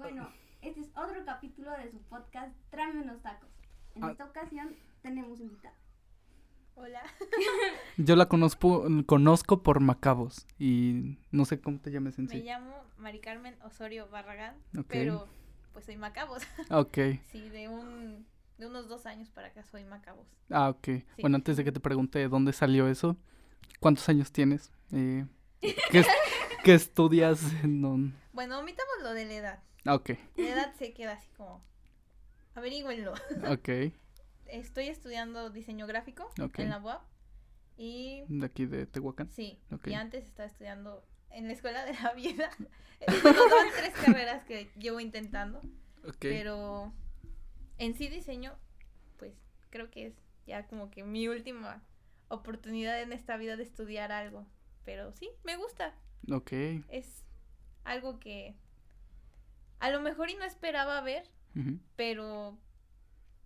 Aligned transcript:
Bueno, 0.00 0.30
este 0.62 0.80
es 0.80 0.88
otro 0.96 1.22
capítulo 1.26 1.70
de 1.72 1.90
su 1.90 1.98
podcast 2.04 2.54
Tráeme 2.70 3.02
unos 3.02 3.20
tacos. 3.20 3.50
En 3.94 4.04
Ah. 4.04 4.10
esta 4.12 4.24
ocasión 4.24 4.74
tenemos 5.02 5.40
invitada. 5.40 5.74
Hola. 6.74 7.02
Yo 7.98 8.16
la 8.16 8.26
conozco, 8.26 8.86
conozco 9.04 9.62
por 9.62 9.80
Macabos 9.80 10.46
y 10.58 11.18
no 11.30 11.44
sé 11.44 11.60
cómo 11.60 11.78
te 11.80 11.90
llames 11.90 12.18
en 12.18 12.24
Me 12.24 12.30
sí. 12.30 12.42
llamo 12.42 12.82
Mari 12.96 13.20
Carmen 13.20 13.54
Osorio 13.62 14.08
Barragán, 14.08 14.56
pero 14.88 15.28
pues 15.74 15.84
soy 15.84 15.96
Macabos. 15.98 16.42
Ok. 16.70 16.96
Sí, 17.30 17.50
de 17.50 17.68
un 17.68 18.26
de 18.56 18.66
unos 18.66 18.88
dos 18.88 19.04
años 19.06 19.28
para 19.30 19.48
acá 19.48 19.62
soy 19.64 19.84
Macabos. 19.84 20.26
Ah, 20.50 20.70
ok. 20.70 20.88
Bueno, 21.20 21.36
antes 21.36 21.56
de 21.58 21.64
que 21.64 21.72
te 21.72 21.80
pregunte 21.80 22.26
dónde 22.28 22.52
salió 22.54 22.88
eso, 22.88 23.16
¿cuántos 23.80 24.08
años 24.08 24.32
tienes? 24.32 24.72
Eh, 24.92 25.26
¿qué, 25.60 25.98
es- 26.00 26.06
qué 26.64 26.72
estudias? 26.74 27.42
No- 27.64 28.12
Bueno, 28.32 28.58
omitamos 28.60 28.94
lo 29.02 29.12
de 29.12 29.24
la 29.26 29.34
edad. 29.34 29.62
Ok, 29.86 30.10
La 30.36 30.48
edad 30.48 30.74
se 30.74 30.92
queda 30.92 31.12
así 31.12 31.28
como 31.36 31.62
averígüenlo. 32.54 33.12
ok. 33.50 33.68
Estoy 34.46 34.88
estudiando 34.88 35.50
diseño 35.50 35.86
gráfico 35.86 36.28
en 36.56 36.70
la 36.70 36.78
UAP 36.80 37.02
y 37.76 38.24
De 38.28 38.44
aquí 38.46 38.66
de 38.66 38.84
Tehuacán. 38.86 39.30
sí, 39.30 39.58
Ok. 39.72 39.86
y 39.88 39.94
antes 39.94 40.24
estaba 40.26 40.48
estudiando 40.48 41.04
en 41.30 41.46
la 41.46 41.52
escuela 41.52 41.84
de 41.84 41.94
la 41.94 42.12
vida. 42.14 42.50
Son 43.22 43.34
tres 43.78 43.94
carreras 44.04 44.44
que 44.44 44.68
llevo 44.76 44.98
intentando. 45.00 45.60
Ok. 46.06 46.16
Pero 46.18 46.92
en 47.78 47.94
sí 47.94 48.08
diseño, 48.08 48.58
pues 49.18 49.32
creo 49.70 49.90
que 49.90 50.06
es 50.06 50.14
ya 50.46 50.66
como 50.66 50.90
que 50.90 51.04
mi 51.04 51.28
última 51.28 51.82
oportunidad 52.28 53.00
en 53.00 53.12
esta 53.12 53.36
vida 53.36 53.56
de 53.56 53.62
estudiar 53.62 54.10
algo. 54.12 54.46
Pero 54.84 55.12
sí, 55.12 55.30
me 55.44 55.56
gusta. 55.56 55.94
Ok. 56.30 56.52
Es 56.88 57.24
algo 57.84 58.18
que 58.18 58.56
a 59.80 59.90
lo 59.90 60.00
mejor 60.00 60.30
y 60.30 60.36
no 60.36 60.44
esperaba 60.44 61.00
ver, 61.00 61.24
pero 61.96 62.56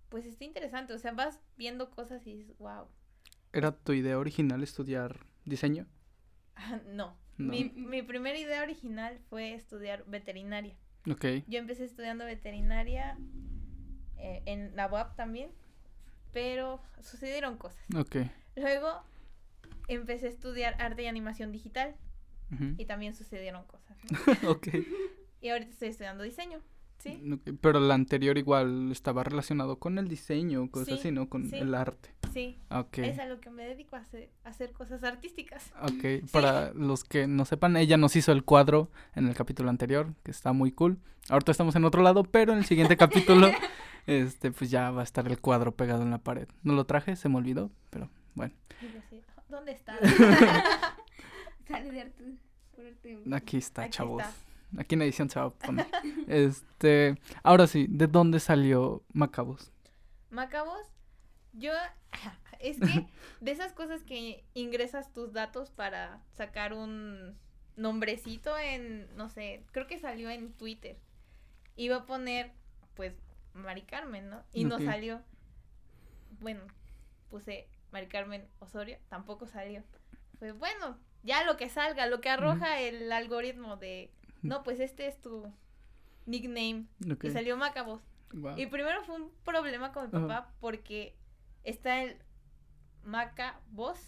pues 0.09 0.27
está 0.27 0.45
interesante. 0.45 0.93
O 0.93 0.99
sea, 0.99 1.13
vas 1.13 1.41
viendo 1.57 1.91
cosas 1.91 2.27
y 2.27 2.37
dices, 2.37 2.59
wow. 2.59 2.87
¿Era 3.53 3.73
tu 3.73 3.93
idea 3.93 4.19
original 4.19 4.63
estudiar 4.63 5.27
diseño? 5.45 5.87
no. 6.87 7.17
No. 7.37 7.51
Mi, 7.51 7.65
mi 7.71 8.03
primera 8.03 8.39
idea 8.39 8.63
original 8.63 9.19
fue 9.29 9.55
estudiar 9.55 10.05
veterinaria. 10.07 10.77
Ok. 11.11 11.25
Yo 11.49 11.59
empecé 11.59 11.85
estudiando 11.85 12.25
veterinaria 12.25 13.19
eh, 14.19 14.43
en 14.47 14.77
la 14.77 14.87
UAP 14.87 15.17
también, 15.17 15.51
pero 16.33 16.81
sucedieron 17.01 17.59
cosas. 17.59 17.85
Ok. 17.97 18.17
Luego 18.55 19.03
empecé 19.89 20.27
a 20.27 20.31
estudiar 20.31 20.81
arte 20.81 21.03
y 21.03 21.07
animación 21.07 21.53
digital 21.53 21.97
y 22.79 22.85
también 22.85 23.15
sucedieron 23.15 23.65
cosas. 23.65 23.99
¿no? 24.05 24.51
ok. 24.53 24.69
Y 25.45 25.51
ahorita 25.51 25.71
estoy 25.73 25.89
estudiando 25.89 26.25
diseño, 26.25 26.61
¿sí? 26.99 27.21
Pero 27.61 27.79
la 27.81 27.93
anterior 27.95 28.39
igual 28.39 28.91
estaba 28.91 29.23
relacionado 29.25 29.79
con 29.79 29.99
el 29.99 30.09
diseño, 30.09 30.71
cosas 30.71 30.89
Sí, 30.89 30.95
así, 30.95 31.11
¿no? 31.11 31.29
Con 31.29 31.51
sí. 31.51 31.57
el 31.57 31.75
arte. 31.75 32.15
Sí, 32.33 32.59
Ok. 32.71 32.99
es 32.99 33.19
a 33.19 33.27
lo 33.27 33.41
que 33.41 33.51
me 33.51 33.65
dedico 33.67 33.95
a 33.97 33.99
hacer, 33.99 34.31
a 34.43 34.49
hacer 34.49 34.73
cosas 34.73 35.05
artísticas. 35.05 35.71
Ok, 35.83 36.29
para 36.33 36.73
los 36.73 37.05
que 37.05 37.27
no 37.27 37.45
sepan, 37.45 37.77
ella 37.77 37.99
nos 37.99 38.17
hizo 38.17 38.33
el 38.33 38.43
cuadro 38.43 38.91
en 39.15 39.29
el 39.29 39.35
capítulo 39.35 39.69
anterior, 39.69 40.15
que 40.25 40.31
está 40.31 40.55
muy 40.55 40.73
cool. 40.73 40.99
Ahorita 41.29 41.53
estamos 41.53 41.77
en 41.77 41.85
otro 41.85 42.03
lado, 42.03 42.25
pero 42.25 42.53
en 42.53 42.59
el 42.61 42.65
siguiente 42.65 42.97
capítulo, 42.97 43.51
este, 44.07 44.51
pues 44.51 44.71
ya 44.71 44.91
va 44.93 45.03
a 45.03 45.05
estar 45.05 45.27
el 45.29 45.39
cuadro 45.41 45.73
pegado 45.77 46.03
en 46.05 46.11
la 46.11 46.19
pared. 46.19 46.49
No 46.63 46.73
lo 46.73 46.87
traje, 46.87 47.17
se 47.17 47.29
me 47.29 47.37
olvidó, 47.37 47.71
pero 47.91 48.09
bueno, 48.35 48.55
así, 49.07 49.21
¿dónde 49.51 49.73
está? 49.73 49.99
Sale 51.69 51.91
de 51.91 52.01
arte. 52.01 52.25
por 52.75 52.87
arte. 52.87 53.19
aquí 53.35 53.59
está, 53.59 53.83
Aquí 53.83 53.91
chavos. 53.93 54.23
está. 54.23 54.35
Aquí 54.79 54.95
en 54.95 55.03
edición 55.03 55.31
se 55.31 55.39
va 55.39 55.47
a 55.47 55.51
poner. 55.51 55.87
Este, 56.27 57.19
ahora 57.43 57.67
sí, 57.67 57.87
¿de 57.89 58.07
dónde 58.07 58.41
salió 58.41 59.03
Macabos? 59.13 59.73
Macabos, 60.31 60.87
yo, 61.53 61.73
es 62.61 62.81
que 62.81 63.07
de 63.41 63.51
esas 63.51 63.73
cosas 63.73 64.03
que 64.03 64.45
ingresas 64.55 65.13
tus 65.13 65.33
datos 65.33 65.71
para 65.71 66.23
sacar 66.33 66.73
un 66.73 67.37
nombrecito 67.77 68.57
en, 68.59 69.09
no 69.17 69.29
sé, 69.29 69.65
creo 69.73 69.87
que 69.87 69.99
salió 69.99 70.31
en 70.31 70.53
Twitter. 70.53 70.99
Iba 71.77 71.97
a 71.97 72.07
poner, 72.07 72.53
pues, 72.95 73.15
Mari 73.53 73.83
Carmen, 73.83 74.31
¿no? 74.31 74.43
Y 74.53 74.65
no 74.65 74.81
salió. 74.81 75.23
Bueno, 76.41 76.63
puse 77.31 77.69
Mari 77.93 78.07
Carmen 78.09 78.49
Osorio, 78.61 78.99
tampoco 79.09 79.47
salió. 79.47 79.83
Fue 80.39 80.53
bueno, 80.53 80.99
ya 81.23 81.45
lo 81.45 81.57
que 81.57 81.69
salga, 81.69 82.07
lo 82.07 82.21
que 82.21 82.29
arroja 82.29 82.81
el 82.81 83.11
algoritmo 83.13 83.77
de, 83.77 84.11
no, 84.49 84.63
pues 84.63 84.81
este 84.81 85.07
es 85.07 85.21
tu 85.21 85.53
nickname. 86.27 86.87
Ok, 87.13 87.25
Y 87.25 87.31
salió 87.31 87.57
Macabos. 87.57 88.03
guau. 88.33 88.59
Y 88.59 88.67
primero 88.67 89.03
fue 89.05 89.17
un 89.17 89.31
problema 89.45 89.93
con 89.93 90.11
mi 90.11 90.17
Ajá. 90.17 90.27
papá 90.27 90.53
porque 90.61 91.17
está 91.65 92.03
el 92.03 92.17
Maca 93.03 93.61
voz, 93.71 93.99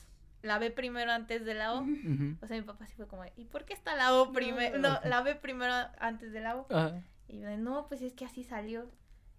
la 0.43 0.59
B 0.59 0.71
primero 0.71 1.11
antes 1.13 1.45
de 1.45 1.55
la 1.55 1.75
O. 1.75 1.85
O 2.41 2.47
sea, 2.47 2.57
mi 2.57 2.63
papá 2.63 2.87
sí 2.87 2.95
fue 2.97 3.07
como, 3.07 3.25
¿y 3.37 3.45
por 3.45 3.65
qué 3.65 3.75
está 3.75 3.95
la 3.95 4.15
O 4.15 4.33
primero? 4.33 4.79
No, 4.79 4.89
Ajá. 4.89 5.09
la 5.09 5.21
B 5.23 5.35
primero 5.35 5.73
antes 5.99 6.33
de 6.33 6.41
la 6.41 6.57
O. 6.57 6.67
Ajá. 6.71 7.03
Y 7.29 7.41
yo 7.41 7.57
no, 7.59 7.89
pues 7.89 8.01
es 8.03 8.13
que 8.15 8.25
así 8.25 8.43
salió. 8.45 8.91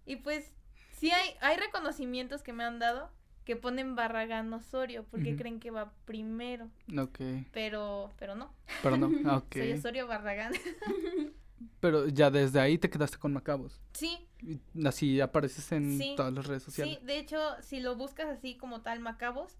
Y 0.05 0.17
pues 0.17 0.53
sí 0.91 1.09
hay, 1.11 1.35
hay 1.41 1.57
reconocimientos 1.57 2.43
que 2.43 2.53
me 2.53 2.63
han 2.63 2.79
dado 2.79 3.11
que 3.47 3.55
ponen 3.55 3.95
Barragán 3.95 4.51
Osorio 4.53 5.05
porque 5.09 5.37
creen 5.37 5.61
que 5.61 5.71
va 5.71 5.93
primero. 6.03 6.69
Ok, 6.99 7.19
Pero, 7.53 8.11
pero 8.19 8.35
no, 8.35 8.53
pero 8.83 8.97
no, 8.97 9.07
ok. 9.37 9.53
soy 9.53 9.71
Osorio 9.71 10.05
Barragán. 10.05 10.51
Pero 11.79 12.07
ya 12.07 12.29
desde 12.29 12.59
ahí 12.59 12.77
te 12.77 12.89
quedaste 12.89 13.17
con 13.17 13.31
Macabos. 13.33 13.79
sí, 13.93 14.27
Así 14.85 15.21
apareces 15.21 15.71
en 15.71 15.97
Sí, 15.97 16.13
todas 16.17 16.33
las 16.33 16.45
redes 16.45 16.63
sociales. 16.63 16.97
Sí, 16.99 17.05
de 17.05 17.17
hecho, 17.17 17.39
si 17.61 17.79
lo 17.79 17.95
buscas 17.95 18.27
así 18.27 18.57
como 18.57 18.81
tal 18.81 18.99
Macabos, 18.99 19.57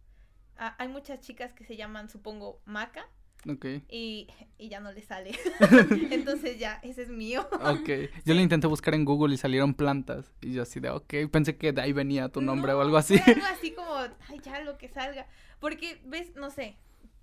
hay 0.58 0.90
muchas 0.90 1.22
chicas 1.22 1.54
que 1.54 1.64
se 1.64 1.76
llaman, 1.78 2.10
supongo, 2.10 2.60
Maca 2.66 3.08
Ok, 3.50 3.66
y, 3.90 4.28
y 4.58 4.70
ya 4.70 4.80
no 4.80 4.92
le 4.92 5.02
sale. 5.02 5.32
Entonces 6.12 6.60
ya, 6.60 6.80
ese 6.84 7.04
es 7.04 7.10
mío. 7.10 7.48
ok. 7.52 7.90
Yo 8.26 8.34
lo 8.34 8.42
intenté 8.42 8.68
buscar 8.68 8.94
en 8.94 9.06
Google 9.06 9.34
y 9.34 9.38
salieron 9.38 9.74
plantas. 9.74 10.32
Y 10.42 10.54
yo 10.54 10.64
así 10.64 10.80
de, 10.80 10.90
ok, 10.90 11.14
pensé 11.32 11.58
que 11.58 11.72
de 11.72 11.82
ahí 11.82 11.94
venía 11.94 12.30
tu 12.30 12.42
nombre 12.42 12.74
o 12.74 12.82
algo 12.82 12.98
así. 12.98 13.20
algo 13.26 13.46
así 13.46 13.72
como, 13.76 13.94
ay, 13.96 14.40
ya 14.44 14.60
lo 14.62 14.78
que 14.78 14.90
salga. 14.90 15.28
Porque, 15.60 16.02
ves, 16.06 16.36
no 16.36 16.52
sé, 16.52 16.76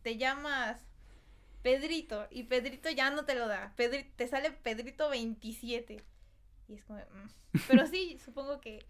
te 0.03 0.17
llamas 0.17 0.81
Pedrito 1.63 2.27
y 2.31 2.45
Pedrito 2.45 2.91
ya 2.91 3.11
no 3.11 3.25
te 3.25 3.35
lo 3.35 3.47
da. 3.47 3.75
Pedri- 3.77 4.07
te 4.17 4.27
sale 4.27 4.51
Pedrito 4.51 5.11
27. 5.11 6.03
Y 6.69 6.75
es 6.75 6.85
como, 6.85 6.99
mm. 7.01 7.59
pero 7.69 7.87
sí, 7.87 8.19
supongo 8.25 8.61
que 8.61 8.85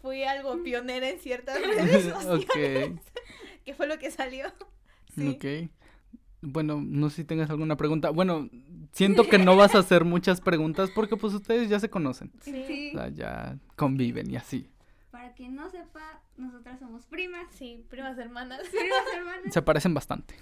fui 0.00 0.24
algo 0.24 0.62
pionera 0.62 1.08
en 1.08 1.18
ciertas 1.18 1.60
redes 1.60 2.04
sociales. 2.14 3.00
que 3.64 3.74
fue 3.74 3.86
lo 3.86 3.98
que 3.98 4.10
salió. 4.10 4.52
Sí. 5.14 5.28
ok. 5.28 5.70
Bueno, 6.46 6.80
no 6.84 7.10
sé 7.10 7.16
si 7.16 7.24
tengas 7.24 7.50
alguna 7.50 7.76
pregunta. 7.76 8.10
Bueno, 8.10 8.48
siento 8.92 9.24
que 9.28 9.38
no 9.38 9.56
vas 9.56 9.74
a 9.74 9.78
hacer 9.78 10.04
muchas 10.04 10.40
preguntas 10.40 10.90
porque 10.94 11.16
pues 11.16 11.32
ustedes 11.34 11.68
ya 11.68 11.80
se 11.80 11.90
conocen. 11.90 12.30
Sí. 12.40 12.64
Sí. 12.66 12.90
O 12.94 12.98
sea, 12.98 13.08
ya 13.08 13.58
conviven 13.76 14.30
y 14.30 14.36
así. 14.36 14.68
Para 15.10 15.32
quien 15.34 15.54
no 15.54 15.70
sepa, 15.70 16.20
nosotras 16.36 16.78
somos 16.80 17.06
primas. 17.06 17.46
Sí, 17.52 17.84
primas 17.88 18.18
hermanas. 18.18 18.60
Primas 18.70 19.04
hermanas. 19.16 19.52
Se 19.52 19.62
parecen 19.62 19.94
bastante. 19.94 20.34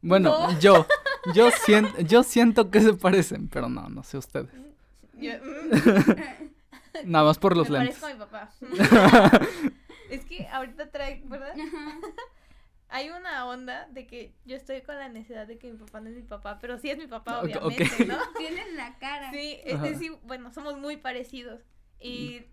Bueno, 0.00 0.50
No. 0.50 0.58
yo, 0.60 0.86
yo 1.34 1.50
siento, 1.50 2.00
yo 2.02 2.22
siento 2.22 2.70
que 2.70 2.80
se 2.80 2.92
parecen, 2.94 3.48
pero 3.48 3.68
no, 3.68 3.88
no 3.88 4.02
sé 4.02 4.18
ustedes. 4.18 4.50
Yo, 5.16 5.30
mm, 5.42 7.10
Nada 7.10 7.24
más 7.24 7.38
por 7.38 7.56
los 7.56 7.68
me 7.70 7.78
lentes. 7.80 7.98
parezco 8.00 8.24
a 8.24 8.26
mi 8.26 8.30
papá. 8.30 9.40
es 10.10 10.24
que 10.26 10.46
ahorita 10.48 10.90
trae, 10.90 11.22
¿verdad? 11.26 11.52
Ajá. 11.52 11.98
Hay 12.94 13.10
una 13.10 13.44
onda 13.48 13.88
de 13.90 14.06
que 14.06 14.36
yo 14.44 14.54
estoy 14.54 14.82
con 14.82 14.94
la 14.94 15.08
necesidad 15.08 15.48
de 15.48 15.58
que 15.58 15.68
mi 15.72 15.76
papá 15.76 15.98
no 15.98 16.10
es 16.10 16.14
mi 16.14 16.22
papá, 16.22 16.60
pero 16.60 16.78
sí 16.78 16.90
es 16.90 16.96
mi 16.96 17.08
papá, 17.08 17.40
obviamente, 17.40 18.04
¿no? 18.06 18.16
Tienen 18.38 18.76
la 18.76 18.96
cara. 19.00 19.32
Sí, 19.32 19.58
es 19.64 19.82
decir, 19.82 20.12
bueno, 20.22 20.52
somos 20.52 20.78
muy 20.78 20.96
parecidos. 20.96 21.60
Y 21.98 22.44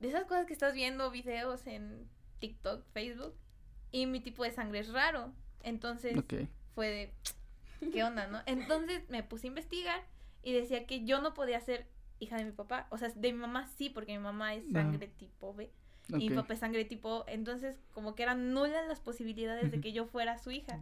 de 0.00 0.08
esas 0.08 0.24
cosas 0.24 0.46
que 0.46 0.54
estás 0.54 0.72
viendo 0.72 1.10
videos 1.10 1.66
en 1.66 2.08
TikTok, 2.38 2.86
Facebook, 2.94 3.34
y 3.92 4.06
mi 4.06 4.20
tipo 4.20 4.44
de 4.44 4.52
sangre 4.52 4.78
es 4.78 4.88
raro. 4.88 5.30
Entonces 5.62 6.16
fue 6.74 6.88
de, 6.88 7.90
¿qué 7.92 8.02
onda, 8.02 8.28
no? 8.28 8.40
Entonces 8.46 9.06
me 9.10 9.24
puse 9.24 9.46
a 9.46 9.48
investigar 9.48 10.00
y 10.42 10.54
decía 10.54 10.86
que 10.86 11.04
yo 11.04 11.20
no 11.20 11.34
podía 11.34 11.60
ser 11.60 11.86
hija 12.18 12.38
de 12.38 12.46
mi 12.46 12.52
papá. 12.52 12.86
O 12.88 12.96
sea, 12.96 13.10
de 13.10 13.30
mi 13.30 13.40
mamá 13.40 13.68
sí, 13.76 13.90
porque 13.90 14.12
mi 14.12 14.24
mamá 14.24 14.54
es 14.54 14.64
sangre 14.72 15.08
tipo 15.08 15.52
B 15.52 15.70
y 16.08 16.30
mi 16.30 16.36
papá 16.36 16.54
es 16.54 16.60
sangre 16.60 16.84
tipo 16.84 17.08
O. 17.08 17.24
Entonces, 17.28 17.76
como 17.92 18.14
que 18.14 18.22
eran 18.22 18.52
nulas 18.52 18.86
las 18.88 19.00
posibilidades 19.00 19.70
de 19.70 19.80
que 19.80 19.92
yo 19.92 20.06
fuera 20.06 20.38
su 20.38 20.50
hija. 20.50 20.80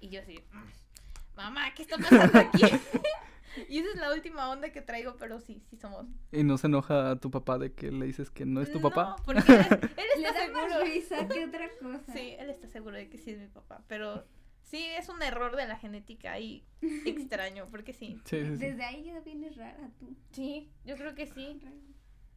Y 0.00 0.08
yo 0.08 0.20
así, 0.20 0.38
"Mm, 0.52 1.36
mamá, 1.36 1.74
¿qué 1.74 1.82
está 1.82 1.96
pasando 1.98 2.38
aquí? 2.38 2.62
y 3.68 3.78
esa 3.78 3.90
es 3.90 3.96
la 3.96 4.12
última 4.12 4.50
onda 4.50 4.70
que 4.72 4.82
traigo, 4.82 5.16
pero 5.18 5.40
sí, 5.40 5.62
sí 5.70 5.76
somos. 5.76 6.06
¿Y 6.32 6.42
no 6.44 6.58
se 6.58 6.66
enoja 6.66 7.16
tu 7.16 7.30
papá 7.30 7.58
de 7.58 7.72
que 7.72 7.90
le 7.92 8.06
dices 8.06 8.30
que 8.30 8.44
no 8.46 8.60
es 8.60 8.70
tu 8.72 8.80
papá? 8.80 9.16
No, 9.18 9.24
porque 9.24 9.52
él, 9.52 9.58
él 9.96 10.22
Le 10.22 10.28
está 10.28 10.46
da 10.46 10.52
más 10.52 10.72
seguro. 10.72 10.84
risa 10.84 11.28
que 11.28 11.44
otra 11.44 11.68
cosa. 11.80 12.12
Sí, 12.12 12.34
él 12.38 12.50
está 12.50 12.68
seguro 12.68 12.96
de 12.96 13.08
que 13.08 13.18
sí 13.18 13.30
es 13.32 13.38
mi 13.38 13.48
papá, 13.48 13.82
pero 13.88 14.24
Sí, 14.62 14.82
es 14.98 15.10
un 15.10 15.22
error 15.22 15.54
de 15.56 15.66
la 15.68 15.76
genética 15.76 16.32
ahí 16.32 16.64
extraño, 17.04 17.66
porque 17.70 17.92
sí. 17.92 18.18
Sí, 18.24 18.40
sí, 18.40 18.46
sí. 18.46 18.56
Desde 18.56 18.82
ahí 18.82 19.04
ya 19.04 19.20
vienes 19.20 19.56
rara 19.56 19.90
tú. 20.00 20.16
Sí, 20.32 20.70
yo 20.86 20.96
creo 20.96 21.14
que 21.14 21.26
sí. 21.26 21.60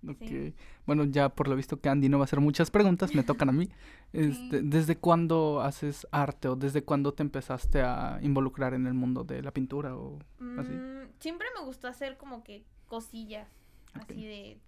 Ok. 0.08 0.18
sí. 0.20 0.54
Bueno, 0.86 1.06
ya 1.06 1.30
por 1.30 1.48
lo 1.48 1.56
visto 1.56 1.80
que 1.80 1.90
Andy 1.90 2.10
no 2.10 2.18
va 2.18 2.24
a 2.24 2.26
hacer 2.26 2.40
muchas 2.40 2.72
preguntas, 2.72 3.14
me 3.16 3.24
tocan 3.24 3.50
a 3.50 3.52
mí. 3.52 3.70
Este, 4.14 4.62
Sí. 4.62 4.70
¿Desde 4.70 4.96
cuándo 4.96 5.60
haces 5.60 6.08
arte 6.12 6.48
o 6.48 6.56
desde 6.56 6.82
cuándo 6.82 7.14
te 7.14 7.24
empezaste 7.24 7.82
a 7.82 8.20
involucrar 8.22 8.74
en 8.74 8.88
el 8.88 8.94
mundo 8.94 9.26
de 9.26 9.42
la 9.42 9.52
pintura 9.52 9.98
o 9.98 10.20
así? 10.58 10.72
Mm, 10.72 11.10
siempre 11.20 11.48
me 11.60 11.66
gustó 11.66 11.90
hacer 11.90 12.18
como 12.18 12.42
que 12.44 12.64
cosillas, 12.88 13.50
así 13.94 14.26
de... 14.26 14.62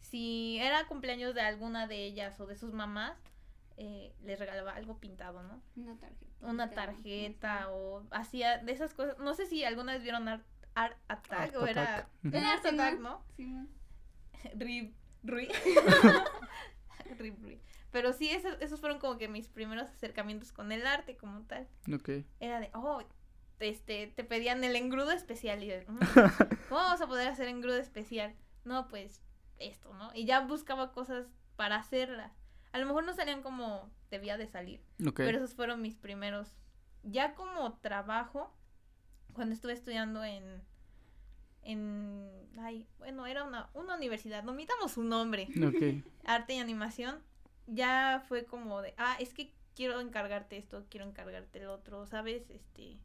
Si 0.00 0.58
era 0.58 0.86
cumpleaños 0.86 1.34
de 1.34 1.40
alguna 1.40 1.86
de 1.86 2.04
ellas 2.04 2.38
o 2.40 2.46
de 2.46 2.56
sus 2.56 2.74
mamás, 2.74 3.16
eh, 3.76 4.12
les 4.22 4.38
regalaba 4.38 4.72
algo 4.72 4.98
pintado, 4.98 5.42
¿no? 5.42 5.62
Una 5.76 5.96
tarjeta. 5.96 6.46
Una 6.46 6.70
tarjeta 6.70 7.70
o 7.72 8.02
hacía 8.10 8.58
de 8.58 8.72
esas 8.72 8.92
cosas. 8.92 9.18
No 9.18 9.34
sé 9.34 9.46
si 9.46 9.64
alguna 9.64 9.94
vez 9.94 10.02
vieron 10.02 10.28
Art, 10.28 10.44
Art 10.74 10.96
Attack 11.08 11.40
Art 11.40 11.56
o 11.56 11.66
era... 11.66 12.08
Era 12.22 12.52
Art 12.52 12.66
Attack, 12.66 13.00
¿no? 13.00 13.22
Sí, 13.36 13.66
Rib, 14.56 14.94
Rui. 15.22 15.48
Rib, 17.18 17.36
Rui. 17.42 17.60
Pero 17.90 18.12
sí, 18.12 18.30
esos, 18.30 18.56
esos 18.60 18.80
fueron 18.80 18.98
como 18.98 19.18
que 19.18 19.28
mis 19.28 19.48
primeros 19.48 19.88
acercamientos 19.88 20.52
con 20.52 20.72
el 20.72 20.86
arte 20.86 21.16
como 21.16 21.42
tal. 21.42 21.68
Ok. 21.92 22.10
Era 22.40 22.60
de, 22.60 22.70
oh, 22.74 23.02
este, 23.60 24.08
te 24.08 24.24
pedían 24.24 24.64
el 24.64 24.74
engrudo 24.76 25.12
especial. 25.12 25.62
Y 25.62 25.68
yo, 25.68 25.74
"Mm, 25.86 25.98
¿cómo 26.68 26.80
vamos 26.80 27.00
a 27.00 27.06
poder 27.06 27.28
hacer 27.28 27.48
engrudo 27.48 27.76
especial? 27.78 28.34
No, 28.64 28.88
pues 28.88 29.22
esto, 29.58 29.94
¿no? 29.94 30.10
Y 30.14 30.24
ya 30.24 30.40
buscaba 30.40 30.92
cosas 30.92 31.26
para 31.56 31.76
hacerla. 31.76 32.32
A 32.72 32.78
lo 32.78 32.86
mejor 32.86 33.04
no 33.04 33.14
salían 33.14 33.42
como 33.42 33.90
debía 34.10 34.36
de 34.36 34.48
salir. 34.48 34.82
Pero 35.14 35.38
esos 35.38 35.54
fueron 35.54 35.80
mis 35.80 35.94
primeros. 35.96 36.58
Ya 37.04 37.34
como 37.34 37.74
trabajo, 37.78 38.52
cuando 39.34 39.54
estuve 39.54 39.72
estudiando 39.72 40.24
en. 40.24 40.62
En. 41.64 42.30
Ay, 42.58 42.86
bueno, 42.98 43.26
era 43.26 43.44
una, 43.44 43.70
una 43.74 43.96
universidad. 43.96 44.42
No 44.44 44.52
omitamos 44.52 44.92
su 44.92 45.02
nombre. 45.02 45.48
Ok. 45.66 46.04
Arte 46.24 46.54
y 46.54 46.58
animación. 46.58 47.22
Ya 47.66 48.24
fue 48.28 48.44
como 48.44 48.82
de. 48.82 48.94
Ah, 48.98 49.16
es 49.18 49.32
que 49.34 49.52
quiero 49.74 50.00
encargarte 50.00 50.56
esto, 50.56 50.84
quiero 50.90 51.06
encargarte 51.06 51.58
el 51.60 51.68
otro, 51.68 52.06
¿sabes? 52.06 52.48
Este. 52.50 52.98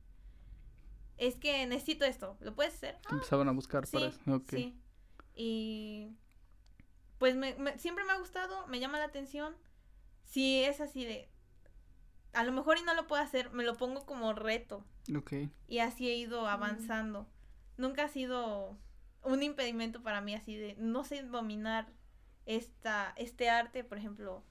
Es 1.17 1.35
que 1.35 1.65
necesito 1.65 2.05
esto. 2.05 2.37
¿Lo 2.41 2.53
puedes 2.55 2.73
hacer? 2.75 2.97
Te 3.07 3.13
empezaban 3.13 3.47
a 3.49 3.51
buscar 3.51 3.85
Sí, 3.87 3.93
para 3.93 4.07
eso. 4.07 4.19
Ok. 4.35 4.49
sí. 4.51 4.77
Y 5.35 6.09
pues 7.17 7.35
me, 7.35 7.55
me- 7.55 7.77
siempre 7.77 8.03
me 8.05 8.11
ha 8.13 8.17
gustado, 8.19 8.67
me 8.67 8.79
llama 8.79 8.99
la 8.99 9.05
atención. 9.05 9.55
Si 10.25 10.63
es 10.63 10.79
así 10.79 11.05
de, 11.05 11.27
a 12.33 12.43
lo 12.43 12.51
mejor 12.51 12.77
y 12.77 12.83
no 12.83 12.93
lo 12.93 13.07
puedo 13.07 13.21
hacer, 13.21 13.51
me 13.51 13.63
lo 13.63 13.75
pongo 13.75 14.05
como 14.05 14.33
reto. 14.33 14.85
Ok. 15.17 15.33
Y 15.67 15.79
así 15.79 16.07
he 16.09 16.15
ido 16.15 16.47
avanzando. 16.47 17.27
Nunca 17.79 18.03
ha 18.03 18.07
sido 18.09 18.77
un 19.23 19.41
impedimento 19.41 20.03
para 20.03 20.19
mí 20.19 20.35
así 20.35 20.57
de, 20.57 20.75
no 20.77 21.05
sé 21.05 21.23
dominar 21.23 21.87
esta, 22.45 23.13
este 23.15 23.49
arte, 23.49 23.85
por 23.85 23.97
ejemplo. 23.97 24.43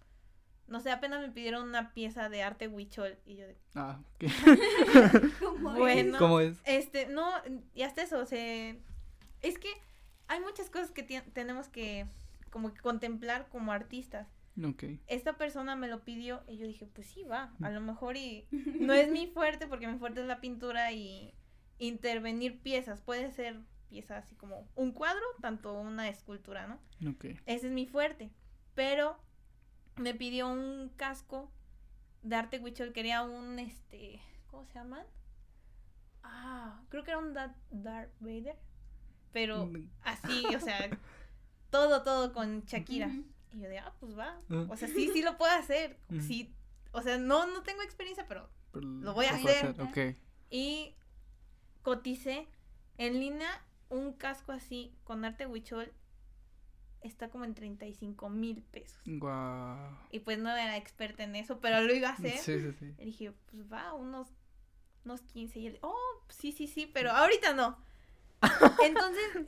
No 0.67 0.81
sé, 0.81 0.91
apenas 0.91 1.21
me 1.21 1.31
pidieron 1.31 1.69
una 1.69 1.93
pieza 1.93 2.31
de 2.31 2.43
arte 2.43 2.69
huichol 2.69 3.19
y 3.27 3.37
yo 3.37 3.47
de, 3.47 3.59
Ah, 3.75 4.01
ok. 4.15 4.31
¿Cómo 5.41 5.73
es? 5.73 5.79
Bueno. 5.79 6.19
¿Cómo 6.19 6.41
es? 6.41 6.59
Este, 6.65 7.07
no, 7.07 7.31
y 7.75 7.83
hasta 7.83 8.01
eso, 8.03 8.19
o 8.19 8.25
sea, 8.25 8.75
es 9.43 9.59
que 9.59 9.69
hay 10.27 10.41
muchas 10.41 10.71
cosas 10.71 10.91
que 10.91 11.03
tenemos 11.03 11.69
que 11.69 12.07
como 12.49 12.73
que 12.73 12.81
contemplar 12.81 13.51
como 13.51 13.73
artistas. 13.73 14.27
Ok. 14.65 14.85
Esta 15.07 15.37
persona 15.37 15.77
me 15.77 15.87
lo 15.87 16.03
pidió 16.03 16.43
y 16.49 16.57
yo 16.57 16.67
dije, 16.67 16.87
pues 16.87 17.09
sí, 17.09 17.25
va, 17.25 17.53
a 17.63 17.69
lo 17.69 17.83
mejor 17.83 18.17
y 18.17 18.47
no 18.81 18.95
es 18.95 19.11
mi 19.11 19.27
fuerte 19.27 19.67
porque 19.67 19.87
mi 19.87 19.99
fuerte 19.99 20.23
es 20.23 20.27
la 20.27 20.41
pintura 20.41 20.93
y 20.93 21.35
intervenir 21.79 22.61
piezas, 22.61 23.01
puede 23.01 23.31
ser 23.33 23.61
piezas 23.89 24.25
así 24.25 24.35
como 24.37 24.69
un 24.75 24.93
cuadro, 24.93 25.23
tanto 25.41 25.73
una 25.73 26.09
escultura, 26.09 26.67
¿no? 26.67 26.79
Ese 27.47 27.67
es 27.69 27.73
mi 27.73 27.87
fuerte, 27.87 28.31
pero 28.75 29.19
me 29.97 30.15
pidió 30.15 30.49
un 30.49 30.91
casco 30.97 31.51
de 32.23 32.37
arte 32.37 32.59
huichol, 32.59 32.93
quería 32.93 33.23
un, 33.23 33.59
este, 33.59 34.21
¿cómo 34.51 34.65
se 34.67 34.75
llaman? 34.75 35.07
Ah, 36.23 36.83
creo 36.89 37.05
que 37.05 37.11
era 37.13 37.19
un 37.19 37.33
Da- 37.35 37.57
Darth 37.71 38.13
Vader, 38.21 38.57
pero 39.33 39.67
Mm. 39.67 39.89
así, 40.03 40.45
o 40.55 40.61
sea, 40.61 40.79
todo, 41.71 42.03
todo 42.03 42.33
con 42.33 42.65
Shakira. 42.65 43.09
Y 43.53 43.61
yo 43.61 43.69
de, 43.69 43.79
ah, 43.79 43.95
pues 43.99 44.17
va. 44.19 44.41
Ah. 44.51 44.67
O 44.69 44.77
sea, 44.77 44.89
sí, 44.89 45.09
sí 45.13 45.23
lo 45.23 45.39
puedo 45.39 45.53
hacer. 45.53 45.99
Sí, 46.21 46.55
o 46.93 47.01
sea, 47.03 47.17
no, 47.19 47.47
no 47.47 47.63
tengo 47.63 47.83
experiencia, 47.83 48.27
pero... 48.29 48.51
Pero 48.73 48.87
Lo 48.87 49.15
voy 49.15 49.25
a 49.27 49.35
hacer. 49.35 49.75
Ok. 49.81 50.17
Y 50.51 50.95
coticé 51.83 52.49
en 52.97 53.21
línea 53.21 53.49
un 53.91 54.13
casco 54.13 54.53
así 54.53 54.95
con 55.05 55.25
arte 55.25 55.47
huichol. 55.47 55.93
Está 57.01 57.31
como 57.31 57.45
en 57.45 57.55
35 57.55 58.29
mil 58.29 58.63
pesos. 58.63 59.01
Y 60.11 60.19
pues 60.21 60.39
no 60.39 60.51
era 60.51 60.77
experta 60.77 61.23
en 61.23 61.37
eso, 61.37 61.61
pero 61.61 61.81
lo 61.83 61.95
iba 61.95 62.09
a 62.09 62.13
hacer. 62.13 62.39
Sí, 62.39 62.61
sí, 62.61 62.73
sí. 62.73 62.95
Y 62.99 63.05
dije, 63.05 63.33
pues 63.51 63.71
va, 63.73 63.95
unos, 63.95 64.29
unos 65.05 65.23
15. 65.23 65.61
Y 65.61 65.67
él, 65.69 65.79
oh, 65.83 66.25
sí, 66.29 66.51
sí, 66.51 66.67
sí, 66.67 66.91
pero 66.93 67.13
ahorita 67.13 67.55
no. 67.55 67.79
Entonces, 68.85 69.47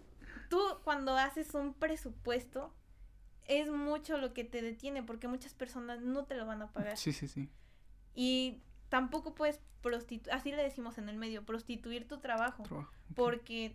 tú 0.49 0.61
cuando 0.85 1.17
haces 1.17 1.55
un 1.55 1.75
presupuesto, 1.75 2.73
es 3.47 3.69
mucho 3.69 4.17
lo 4.17 4.33
que 4.33 4.45
te 4.45 4.63
detiene, 4.63 5.03
porque 5.03 5.27
muchas 5.27 5.53
personas 5.53 6.01
no 6.01 6.25
te 6.25 6.37
lo 6.37 6.47
van 6.47 6.63
a 6.63 6.73
pagar. 6.73 6.97
Sí, 6.97 7.13
sí, 7.13 7.27
sí. 7.27 7.49
Y 8.15 8.63
tampoco 8.91 9.35
puedes 9.35 9.59
prostituir, 9.81 10.35
así 10.35 10.51
le 10.51 10.63
decimos 10.63 10.99
en 10.99 11.09
el 11.09 11.17
medio, 11.17 11.45
prostituir 11.47 12.07
tu 12.07 12.19
trabajo. 12.19 12.65
Porque, 13.15 13.75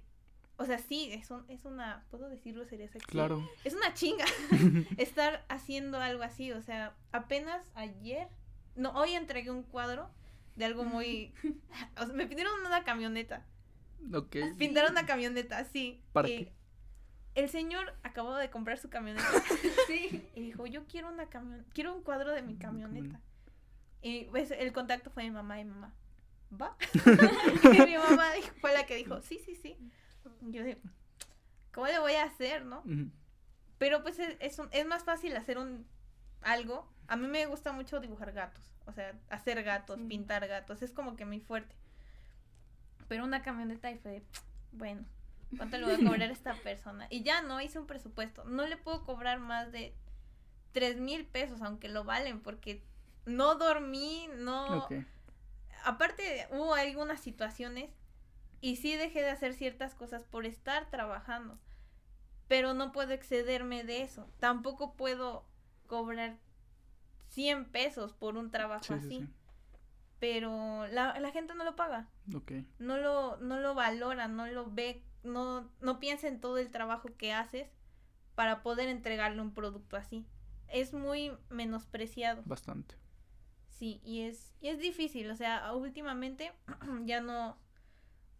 o 0.57 0.65
sea, 0.65 0.77
sí, 0.77 1.09
es, 1.12 1.31
un- 1.31 1.45
es 1.50 1.65
una, 1.65 2.06
¿puedo 2.12 2.29
decirlo? 2.29 2.63
Sería 2.65 2.88
sexy. 2.88 3.07
Claro. 3.07 3.50
Es 3.63 3.73
una 3.73 3.94
chinga 3.95 4.25
estar 4.97 5.44
haciendo 5.50 6.00
algo 6.00 6.21
así. 6.23 6.51
O 6.51 6.62
sea, 6.62 6.95
apenas 7.12 7.65
ayer, 7.73 8.27
no, 8.75 8.91
hoy 8.91 9.13
entregué 9.13 9.50
un 9.50 9.63
cuadro 9.63 10.09
de 10.56 10.65
algo 10.65 10.83
muy... 10.83 11.33
o 11.97 12.06
sea, 12.06 12.13
me 12.13 12.27
pidieron 12.27 12.53
una 12.65 12.83
camioneta. 12.83 13.44
Ok. 14.13 14.35
Pintaron 14.57 14.91
una 14.91 15.06
camioneta, 15.07 15.63
sí. 15.65 16.01
¿Para 16.13 16.29
y 16.29 16.38
qué? 16.45 16.53
El 17.33 17.50
señor 17.50 17.94
acabó 18.03 18.35
de 18.35 18.50
comprar 18.50 18.77
su 18.77 18.89
camioneta 18.89 19.27
Sí. 19.88 20.25
y 20.35 20.41
dijo, 20.41 20.65
yo 20.67 20.85
quiero 20.85 21.09
una 21.09 21.27
camión, 21.27 21.65
quiero 21.73 21.94
un 21.94 22.01
cuadro 22.03 22.31
de 22.31 22.41
mi 22.44 22.56
camioneta. 22.56 23.19
Y 24.07 24.25
pues, 24.25 24.51
el 24.51 24.71
contacto 24.71 25.09
fue 25.09 25.23
mi 25.23 25.31
mamá 25.31 25.59
y 25.59 25.65
mi 25.65 25.71
mamá. 25.71 25.91
¿Va? 26.61 26.77
y 27.73 27.81
mi 27.89 27.97
mamá 27.97 28.31
dijo- 28.33 28.53
fue 28.61 28.71
la 28.71 28.85
que 28.85 28.95
dijo, 28.95 29.19
sí, 29.21 29.39
sí, 29.43 29.55
sí. 29.55 29.75
Yo 30.41 30.63
dije, 30.63 30.77
¿cómo 31.73 31.87
le 31.87 31.97
voy 31.97 32.13
a 32.13 32.23
hacer, 32.25 32.65
no? 32.65 32.83
Pero 33.79 34.03
pues 34.03 34.19
es, 34.19 34.38
es, 34.39 34.59
un- 34.59 34.69
es 34.71 34.85
más 34.85 35.03
fácil 35.03 35.35
hacer 35.35 35.57
un 35.57 35.88
algo. 36.43 36.88
A 37.07 37.15
mí 37.15 37.27
me 37.27 37.47
gusta 37.47 37.71
mucho 37.71 38.00
dibujar 38.00 38.31
gatos. 38.31 38.63
O 38.85 38.91
sea, 38.93 39.17
hacer 39.29 39.63
gatos, 39.63 39.97
Sí. 39.97 40.05
pintar 40.05 40.47
gatos. 40.47 40.83
Es 40.83 40.91
como 40.91 41.15
que 41.15 41.25
muy 41.25 41.39
fuerte. 41.39 41.75
Pero 43.07 43.24
una 43.24 43.41
camioneta 43.41 43.89
y 43.89 43.97
fue, 43.97 44.12
de, 44.12 44.24
bueno, 44.71 45.03
¿cuánto 45.57 45.77
le 45.79 45.85
voy 45.85 45.93
a 45.95 45.97
cobrar 45.97 46.29
a 46.29 46.33
esta 46.33 46.53
persona? 46.63 47.07
Y 47.09 47.24
ya 47.24 47.41
no 47.41 47.59
hice 47.59 47.79
un 47.79 47.88
presupuesto. 47.88 48.43
No 48.45 48.67
le 48.67 48.77
puedo 48.77 49.03
cobrar 49.03 49.39
más 49.39 49.71
de 49.71 49.95
tres 50.74 50.97
mil 51.00 51.25
pesos, 51.25 51.62
aunque 51.63 51.89
lo 51.89 52.03
valen, 52.03 52.39
porque 52.41 52.83
no 53.25 53.55
dormí, 53.55 54.27
no... 54.38 54.88
Aparte, 55.84 56.48
hubo 56.51 56.74
algunas 56.74 57.20
situaciones 57.20 57.91
y 58.62 58.77
sí 58.77 58.96
dejé 58.96 59.22
de 59.22 59.29
hacer 59.29 59.53
ciertas 59.53 59.94
cosas 59.94 60.24
por 60.24 60.46
estar 60.46 60.89
trabajando. 60.89 61.60
Pero 62.48 62.74
no 62.74 62.91
puedo 62.91 63.13
excederme 63.13 63.84
de 63.84 64.01
eso. 64.01 64.27
Tampoco 64.39 64.96
puedo 64.96 65.46
cobrar 65.88 66.38
100 67.29 67.65
pesos 67.65 68.13
por 68.13 68.38
un 68.38 68.50
trabajo 68.51 68.84
Sí, 68.86 68.94
así. 68.94 69.10
sí, 69.10 69.20
sí. 69.20 69.34
Pero 70.20 70.88
la, 70.88 71.20
la 71.20 71.32
gente 71.32 71.53
no 71.55 71.63
lo 71.63 71.75
paga. 71.75 72.08
No 72.79 72.98
lo, 72.98 73.38
no 73.38 73.60
lo 73.60 73.75
valora, 73.75 74.27
no 74.27 74.48
lo 74.48 74.72
ve, 74.72 75.03
no, 75.24 75.70
no 75.82 76.00
piensa 76.00 76.27
en 76.27 76.39
todo 76.39 76.58
el 76.58 76.72
trabajo 76.72 77.10
que 77.17 77.34
haces 77.34 77.70
para 78.34 78.63
poder 78.63 78.89
entregarle 78.89 79.41
un 79.41 79.53
producto 79.53 79.98
así. 79.98 80.25
Es 80.67 80.94
muy 80.94 81.32
menospreciado. 81.50 82.41
Bastante. 82.46 82.96
Sí, 83.75 84.00
y 84.05 84.22
es, 84.22 84.53
y 84.62 84.70
es 84.70 84.79
difícil, 84.79 85.29
o 85.29 85.36
sea, 85.36 85.74
últimamente 85.74 86.53
ya 87.05 87.22
no... 87.22 87.58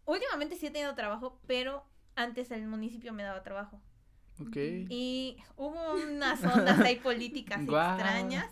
Últimamente 0.06 0.56
sí 0.56 0.66
he 0.66 0.70
tenido 0.70 0.94
trabajo, 0.94 1.38
pero 1.46 1.84
antes 2.14 2.50
el 2.50 2.66
municipio 2.66 3.12
me 3.12 3.22
daba 3.22 3.42
trabajo. 3.42 3.80
Ok. 4.40 4.56
Y 4.56 5.36
hubo 5.56 5.94
unas 5.94 6.42
ondas 6.44 6.80
ahí 6.80 6.96
políticas 6.96 7.60
extrañas 7.60 8.50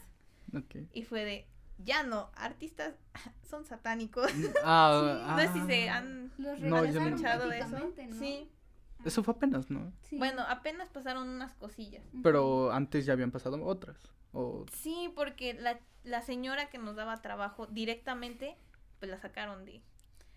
Ok. 0.55 0.89
y 0.93 1.03
fue 1.03 1.25
de, 1.25 1.47
ya 1.79 2.03
no, 2.03 2.31
artistas 2.35 2.95
son 3.49 3.65
satánicos. 3.65 4.31
Ah, 4.63 5.37
no 5.37 5.39
sé 5.39 5.53
si 5.53 5.61
ah. 5.61 5.67
se 5.67 5.89
han... 5.89 6.33
Los 6.37 6.61
No, 6.61 6.85
yo 6.85 7.01
escuchado 7.01 7.49
de 7.49 7.61
eso. 7.61 7.93
Sí, 8.19 8.51
Eso 9.05 9.23
fue 9.23 9.35
apenas, 9.35 9.71
¿no? 9.71 9.93
Sí. 10.03 10.19
bueno, 10.19 10.43
apenas 10.49 10.89
pasaron 10.91 11.29
unas 11.29 11.55
cosillas. 11.55 12.05
Pero 12.23 12.73
antes 12.73 13.07
ya 13.07 13.13
habían 13.13 13.31
pasado 13.31 13.63
otras. 13.65 13.97
O... 14.33 14.65
Sí, 14.73 15.13
porque 15.15 15.55
la, 15.55 15.79
la 16.03 16.21
señora 16.23 16.69
que 16.71 16.79
nos 16.79 16.97
daba 16.97 17.21
trabajo 17.23 17.67
directamente 17.67 18.57
pues 18.99 19.11
la 19.11 19.19
sacaron 19.19 19.65
de... 19.65 19.83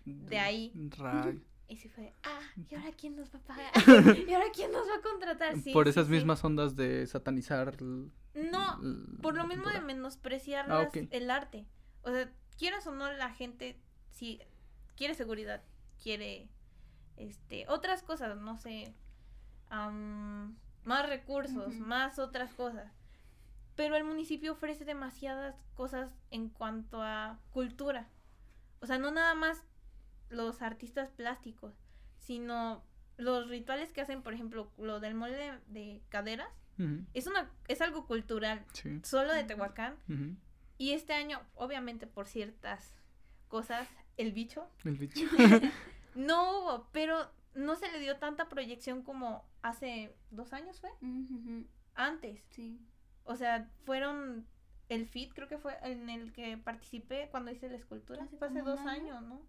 De 0.04 0.38
ahí. 0.38 0.72
Ray. 0.96 1.42
Y 1.68 1.76
sí 1.76 1.88
fue, 1.90 2.14
ah, 2.22 2.40
¿y 2.70 2.74
ahora 2.74 2.92
quién 2.92 3.14
nos 3.16 3.28
va 3.34 3.40
a 3.40 3.42
pagar? 3.42 3.72
¿Y 4.28 4.32
ahora 4.32 4.46
quién 4.54 4.72
nos 4.72 4.88
va 4.88 4.94
a 4.96 5.02
contratar? 5.02 5.56
Sí, 5.60 5.72
Por 5.72 5.86
esas 5.86 6.06
sí. 6.06 6.12
mismas 6.12 6.42
ondas 6.42 6.76
de 6.76 7.06
satanizar. 7.06 7.76
l- 7.80 8.08
No, 8.50 8.80
l- 8.82 9.18
por 9.20 9.34
lo 9.36 9.46
mismo 9.46 9.68
de 9.68 9.80
menospreciar 9.82 10.66
Ah, 10.70 10.88
el 11.10 11.30
arte. 11.30 11.66
O 12.02 12.10
sea, 12.10 12.32
quieras 12.56 12.86
o 12.86 12.94
no, 12.94 13.12
la 13.12 13.30
gente 13.34 13.78
si 14.12 14.40
quiere 14.96 15.14
seguridad, 15.14 15.62
quiere 16.02 16.48
este 17.18 17.66
otras 17.68 18.02
cosas, 18.02 18.36
no 18.38 18.56
sé, 18.56 18.94
am, 19.70 20.56
más 20.84 21.08
recursos, 21.08 21.74
más 21.74 22.18
otras 22.18 22.52
cosas. 22.54 22.92
Pero 23.76 23.96
el 23.96 24.04
municipio 24.04 24.52
ofrece 24.52 24.84
demasiadas 24.84 25.54
cosas 25.74 26.10
en 26.30 26.48
cuanto 26.48 27.02
a 27.02 27.38
cultura. 27.52 28.08
O 28.80 28.86
sea, 28.86 28.98
no 28.98 29.10
nada 29.10 29.34
más 29.34 29.62
los 30.30 30.62
artistas 30.62 31.10
plásticos, 31.10 31.74
sino 32.18 32.82
los 33.16 33.48
rituales 33.48 33.92
que 33.92 34.00
hacen, 34.00 34.22
por 34.22 34.34
ejemplo, 34.34 34.70
lo 34.78 35.00
del 35.00 35.14
molde 35.14 35.36
de, 35.36 35.80
de 35.80 36.02
caderas, 36.08 36.48
es 37.12 37.26
una 37.26 37.50
es 37.66 37.80
algo 37.80 38.06
cultural, 38.06 38.64
Sí. 38.72 39.00
solo 39.02 39.32
de. 39.32 39.42
Tehuacán. 39.42 39.96
Y 40.76 40.92
este 40.92 41.12
año, 41.12 41.40
obviamente 41.56 42.06
por 42.06 42.28
ciertas 42.28 42.94
cosas, 43.48 43.88
el 44.16 44.32
bicho 44.32 44.68
El 44.84 44.96
bicho. 44.96 45.20
no 46.18 46.58
hubo, 46.58 46.88
pero 46.92 47.30
no 47.54 47.76
se 47.76 47.90
le 47.90 48.00
dio 48.00 48.18
tanta 48.18 48.48
proyección 48.48 49.02
como 49.02 49.44
hace 49.62 50.14
dos 50.30 50.52
años 50.52 50.80
fue, 50.80 50.90
antes. 51.94 52.44
Sí. 52.50 52.80
O 53.24 53.36
sea, 53.36 53.70
fueron 53.84 54.46
el 54.88 55.06
FIT, 55.06 55.32
creo 55.32 55.48
que 55.48 55.58
fue 55.58 55.76
en 55.82 56.10
el 56.10 56.32
que 56.32 56.56
participé 56.58 57.28
cuando 57.30 57.50
hice 57.52 57.68
la 57.68 57.76
escultura. 57.76 58.24
Hace 58.24 58.36
Fue 58.36 58.48
hace 58.48 58.62
dos 58.62 58.80
año. 58.80 59.16
años, 59.16 59.22
¿no? 59.22 59.42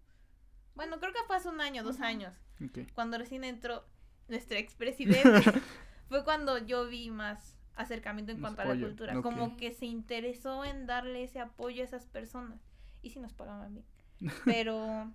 Bueno, 0.74 1.00
creo 1.00 1.12
que 1.12 1.24
fue 1.26 1.36
hace 1.36 1.48
un 1.48 1.60
año, 1.60 1.82
dos 1.82 2.00
años. 2.00 2.34
Ok. 2.64 2.92
Cuando 2.94 3.18
recién 3.18 3.42
entró 3.44 3.84
nuestro 4.28 4.56
expresidente. 4.56 5.42
fue 6.08 6.24
cuando 6.24 6.58
yo 6.58 6.86
vi 6.86 7.10
más 7.10 7.56
acercamiento 7.74 8.32
en 8.32 8.40
cuanto 8.40 8.62
a 8.62 8.66
la 8.66 8.80
cultura. 8.80 9.20
Como 9.22 9.56
que 9.56 9.72
se 9.72 9.86
interesó 9.86 10.64
en 10.64 10.86
darle 10.86 11.24
ese 11.24 11.40
apoyo 11.40 11.82
a 11.82 11.84
esas 11.84 12.06
personas. 12.06 12.60
Y 13.02 13.10
si 13.10 13.18
nos 13.18 13.32
pagaban 13.32 13.74
bien. 13.74 13.86
Pero, 14.44 15.10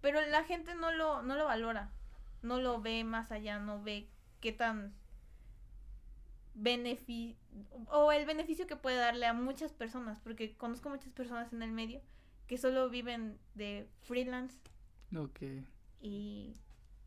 pero 0.00 0.20
la 0.26 0.44
gente 0.44 0.74
no 0.74 0.92
lo, 0.92 1.22
no 1.22 1.34
lo 1.36 1.44
valora. 1.46 1.90
No 2.42 2.60
lo 2.60 2.80
ve 2.80 3.02
más 3.04 3.32
allá, 3.32 3.58
no 3.58 3.82
ve 3.82 4.08
qué 4.40 4.52
tan 4.52 4.94
beneficio 6.54 7.36
o 7.90 8.12
el 8.12 8.26
beneficio 8.26 8.66
que 8.66 8.76
puede 8.76 8.96
darle 8.96 9.26
a 9.26 9.32
muchas 9.32 9.72
personas, 9.72 10.20
porque 10.20 10.56
conozco 10.56 10.88
muchas 10.90 11.12
personas 11.12 11.52
en 11.52 11.62
el 11.62 11.72
medio 11.72 12.00
que 12.46 12.58
solo 12.58 12.88
viven 12.90 13.38
de 13.54 13.88
freelance 14.02 14.56
Ok. 15.16 15.40
y 16.00 16.54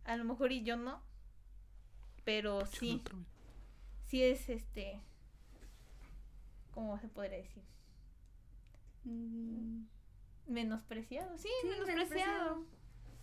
a 0.06 0.16
lo 0.18 0.24
mejor 0.24 0.52
y 0.52 0.64
yo 0.64 0.78
no, 0.78 1.02
pero 2.24 2.66
sí, 2.66 3.02
sí 4.08 4.24
es 4.24 4.50
este, 4.50 5.02
¿cómo 6.74 6.98
se 7.00 7.08
podría 7.08 7.38
decir? 7.38 7.64
Mm, 9.04 9.86
Menospreciado, 10.48 11.38
sí, 11.38 11.50
Sí, 11.62 11.68
menospreciado. 11.68 11.86
menospreciado. 11.88 12.66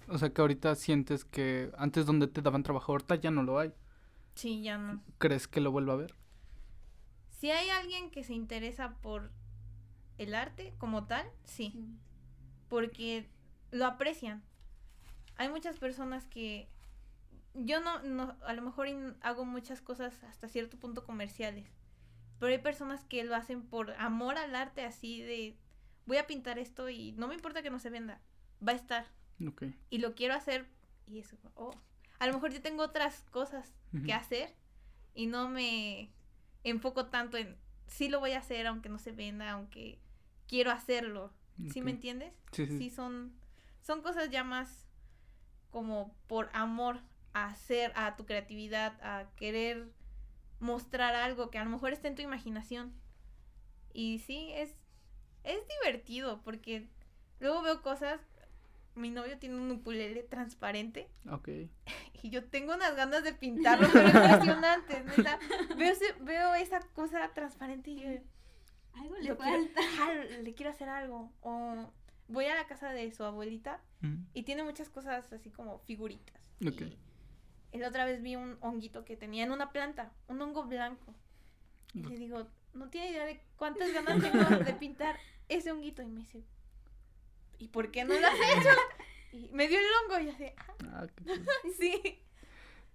O 0.08 0.18
sea 0.18 0.32
que 0.32 0.40
ahorita 0.40 0.74
sientes 0.74 1.24
que 1.24 1.70
antes 1.76 2.06
donde 2.06 2.26
te 2.28 2.42
daban 2.42 2.62
trabajo, 2.62 2.92
ahorita 2.92 3.16
ya 3.16 3.30
no 3.30 3.42
lo 3.42 3.58
hay. 3.58 3.72
Sí, 4.34 4.62
ya 4.62 4.78
no. 4.78 5.02
¿Crees 5.18 5.48
que 5.48 5.60
lo 5.60 5.70
vuelva 5.70 5.94
a 5.94 5.96
ver? 5.96 6.14
Si 7.30 7.50
hay 7.50 7.70
alguien 7.70 8.10
que 8.10 8.24
se 8.24 8.34
interesa 8.34 8.96
por 9.02 9.30
el 10.16 10.34
arte 10.34 10.74
como 10.78 11.06
tal, 11.06 11.26
sí, 11.44 11.70
sí. 11.72 11.86
porque 12.68 13.28
lo 13.70 13.86
aprecian. 13.86 14.42
Hay 15.36 15.48
muchas 15.48 15.78
personas 15.78 16.26
que 16.26 16.68
yo 17.54 17.80
no, 17.80 18.02
no 18.02 18.36
a 18.44 18.52
lo 18.54 18.62
mejor 18.62 18.88
hago 19.20 19.44
muchas 19.44 19.80
cosas 19.80 20.22
hasta 20.24 20.48
cierto 20.48 20.78
punto 20.78 21.04
comerciales, 21.04 21.70
pero 22.38 22.52
hay 22.52 22.58
personas 22.58 23.04
que 23.04 23.24
lo 23.24 23.34
hacen 23.34 23.62
por 23.62 23.92
amor 23.92 24.36
al 24.38 24.54
arte, 24.56 24.84
así 24.84 25.22
de 25.22 25.56
voy 26.06 26.16
a 26.16 26.26
pintar 26.26 26.58
esto 26.58 26.88
y 26.88 27.12
no 27.12 27.28
me 27.28 27.34
importa 27.34 27.62
que 27.62 27.70
no 27.70 27.78
se 27.78 27.90
venda, 27.90 28.20
va 28.66 28.72
a 28.72 28.76
estar 28.76 29.06
Y 29.90 29.98
lo 29.98 30.14
quiero 30.14 30.34
hacer 30.34 30.66
y 31.06 31.18
eso, 31.18 31.36
oh, 31.54 31.74
a 32.18 32.26
lo 32.26 32.34
mejor 32.34 32.52
yo 32.52 32.60
tengo 32.60 32.82
otras 32.82 33.24
cosas 33.30 33.72
que 34.04 34.12
hacer 34.12 34.54
y 35.14 35.26
no 35.26 35.48
me 35.48 36.10
enfoco 36.62 37.06
tanto 37.06 37.38
en 37.38 37.56
sí 37.86 38.08
lo 38.08 38.20
voy 38.20 38.32
a 38.32 38.38
hacer 38.38 38.66
aunque 38.66 38.88
no 38.88 38.98
se 38.98 39.12
venda, 39.12 39.50
aunque 39.50 39.98
quiero 40.46 40.70
hacerlo. 40.70 41.32
¿Sí 41.72 41.82
me 41.82 41.90
entiendes? 41.90 42.32
Sí, 42.52 42.66
sí. 42.66 42.78
Sí 42.78 42.90
son 42.90 43.32
son 43.80 44.02
cosas 44.02 44.30
ya 44.30 44.44
más 44.44 44.86
como 45.70 46.14
por 46.26 46.50
amor 46.52 47.00
a 47.32 47.46
hacer 47.46 47.92
a 47.96 48.16
tu 48.16 48.26
creatividad, 48.26 48.92
a 49.02 49.30
querer 49.36 49.90
mostrar 50.60 51.14
algo 51.14 51.50
que 51.50 51.58
a 51.58 51.64
lo 51.64 51.70
mejor 51.70 51.92
está 51.92 52.08
en 52.08 52.14
tu 52.14 52.22
imaginación. 52.22 52.92
Y 53.92 54.18
sí, 54.20 54.50
es 54.52 54.76
es 55.44 55.60
divertido 55.80 56.42
porque 56.42 56.88
luego 57.40 57.62
veo 57.62 57.82
cosas 57.82 58.20
mi 58.98 59.10
novio 59.10 59.38
tiene 59.38 59.56
un 59.56 59.70
ukulele 59.70 60.22
transparente 60.24 61.08
Ok. 61.30 61.48
y 62.22 62.30
yo 62.30 62.44
tengo 62.44 62.74
unas 62.74 62.94
ganas 62.96 63.22
de 63.24 63.32
pintarlo, 63.32 63.88
pero 63.92 64.08
impresionante, 64.08 65.02
neta. 65.04 65.38
Veo, 65.76 65.92
ese- 65.92 66.14
veo 66.20 66.54
esa 66.54 66.80
cosa 66.94 67.30
transparente 67.34 67.90
y 67.92 68.00
yo 68.00 68.08
Algo 68.94 69.14
le 69.16 69.36
quiero- 69.36 70.42
le 70.42 70.68
hacer 70.68 70.88
algo. 70.88 71.32
O 71.40 71.92
voy 72.28 72.44
a 72.46 72.54
la 72.56 72.66
casa 72.66 72.90
de 72.92 73.10
su 73.12 73.24
abuelita 73.24 73.80
Ujú. 74.02 74.16
y 74.34 74.42
tiene 74.42 74.62
muchas 74.64 74.90
cosas 74.90 75.32
así 75.32 75.50
como 75.50 75.78
figuritas. 75.78 76.40
Ok. 76.66 76.82
Y 77.72 77.78
la 77.78 77.88
otra 77.88 78.04
vez 78.04 78.22
vi 78.22 78.34
un 78.36 78.56
honguito 78.60 79.04
que 79.04 79.16
tenía 79.16 79.44
en 79.44 79.52
una 79.52 79.70
planta, 79.72 80.12
un 80.26 80.40
hongo 80.42 80.64
blanco. 80.64 81.14
Y 81.94 82.02
le 82.02 82.16
digo, 82.18 82.46
no 82.74 82.88
tiene 82.90 83.10
idea 83.10 83.24
de 83.24 83.40
cuántas 83.56 83.92
ganas 83.92 84.20
tengo 84.20 84.44
de 84.64 84.72
pintar 84.74 85.16
ese 85.48 85.70
honguito. 85.72 86.02
Y 86.02 86.06
me 86.06 86.20
dice, 86.20 86.42
¿y 87.58 87.68
por 87.68 87.90
qué 87.90 88.04
no 88.04 88.14
lo 88.18 88.26
has 88.26 88.34
hecho? 88.56 88.68
Y 89.32 89.48
me 89.52 89.68
dio 89.68 89.78
el 89.78 89.84
hongo 90.04 90.20
y 90.20 90.26
yo 90.26 90.32
así, 90.32 90.44
"Ah, 90.56 90.74
Ah, 90.92 91.06
qué 91.14 91.24
sí. 91.78 92.22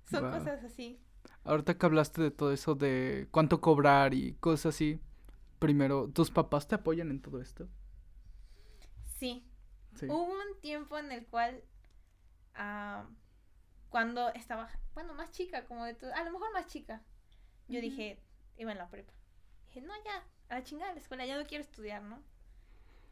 Son 0.09 0.29
cosas 0.31 0.63
así. 0.63 0.99
Ahorita 1.45 1.77
que 1.77 1.85
hablaste 1.85 2.21
de 2.21 2.31
todo 2.31 2.51
eso 2.53 2.75
de 2.75 3.27
cuánto 3.31 3.61
cobrar 3.61 4.13
y 4.13 4.33
cosas 4.35 4.75
así, 4.75 4.99
primero, 5.59 6.09
¿tus 6.09 6.31
papás 6.31 6.67
te 6.67 6.75
apoyan 6.75 7.09
en 7.11 7.21
todo 7.21 7.41
esto? 7.41 7.67
Sí. 9.17 9.45
Sí. 9.95 10.07
Hubo 10.07 10.23
un 10.25 10.59
tiempo 10.61 10.97
en 10.97 11.11
el 11.11 11.25
cual, 11.27 11.63
ah, 12.55 13.05
cuando 13.89 14.29
estaba, 14.33 14.69
bueno, 14.93 15.13
más 15.13 15.31
chica, 15.31 15.65
como 15.65 15.85
de 15.85 15.93
tu, 15.93 16.07
a 16.07 16.23
lo 16.23 16.31
mejor 16.31 16.51
más 16.53 16.67
chica, 16.67 17.03
yo 17.67 17.79
dije, 17.79 18.19
iba 18.57 18.71
en 18.71 18.77
la 18.77 18.89
prepa. 18.89 19.13
Dije, 19.67 19.81
no, 19.81 19.93
ya, 20.03 20.23
a 20.49 20.55
la 20.55 20.63
chingada 20.63 20.89
de 20.89 20.95
la 20.95 21.01
escuela, 21.01 21.25
ya 21.25 21.37
no 21.37 21.45
quiero 21.45 21.63
estudiar, 21.63 22.01
¿no? 22.01 22.21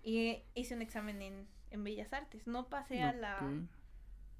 Y 0.04 0.44
hice 0.56 0.76
un 0.76 0.82
examen 0.82 1.22
en, 1.22 1.48
en 1.70 1.84
Bellas 1.84 2.12
Artes. 2.14 2.48
No 2.48 2.70
pasé 2.70 3.02
a 3.02 3.14
la. 3.14 3.40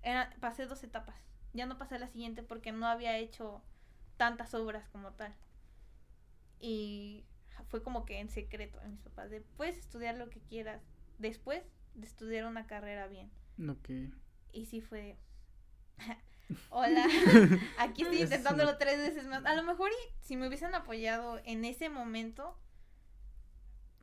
Era, 0.02 0.34
pasé 0.40 0.66
dos 0.66 0.84
etapas. 0.84 1.16
Ya 1.54 1.66
no 1.66 1.78
pasé 1.78 1.96
a 1.96 2.00
la 2.00 2.08
siguiente 2.08 2.44
porque 2.44 2.72
no 2.72 2.88
había 2.88 3.18
hecho 3.18 3.62
tantas 4.18 4.54
obras 4.54 4.88
como 4.90 5.12
tal. 5.12 5.34
Y 6.60 7.26
fue 7.68 7.84
como 7.84 8.06
que 8.06 8.20
en 8.20 8.30
secreto 8.30 8.80
a 8.80 8.88
mis 8.88 9.00
papás 9.02 9.30
de 9.30 9.42
puedes 9.42 9.78
estudiar 9.78 10.16
lo 10.16 10.30
que 10.30 10.40
quieras 10.42 10.82
después 11.20 11.64
de 11.96 12.08
estudiar 12.08 12.46
una 12.46 12.68
carrera 12.68 13.08
bien. 13.08 13.30
Ok. 13.70 13.90
Y 14.54 14.66
sí 14.66 14.82
fue 14.82 15.18
Hola, 16.70 17.06
aquí 17.78 18.04
estoy 18.04 18.18
Es 18.18 18.24
intentándolo 18.24 18.78
tres 18.78 18.98
veces 18.98 19.26
más. 19.28 19.46
A 19.46 19.56
lo 19.56 19.64
mejor 19.64 19.90
y 19.92 20.14
si 20.24 20.36
me 20.36 20.48
hubiesen 20.48 20.76
apoyado 20.76 21.40
en 21.46 21.66
ese 21.66 21.90
momento, 21.90 22.58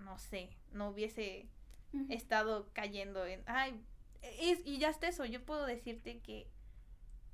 no 0.09 0.19
sé, 0.19 0.57
no 0.73 0.89
hubiese 0.89 1.47
estado 2.09 2.71
cayendo 2.73 3.25
en, 3.27 3.43
ay, 3.47 3.79
es, 4.23 4.61
y 4.65 4.79
ya 4.79 4.89
está 4.89 5.07
eso, 5.09 5.25
yo 5.27 5.45
puedo 5.45 5.67
decirte 5.67 6.21
que 6.21 6.51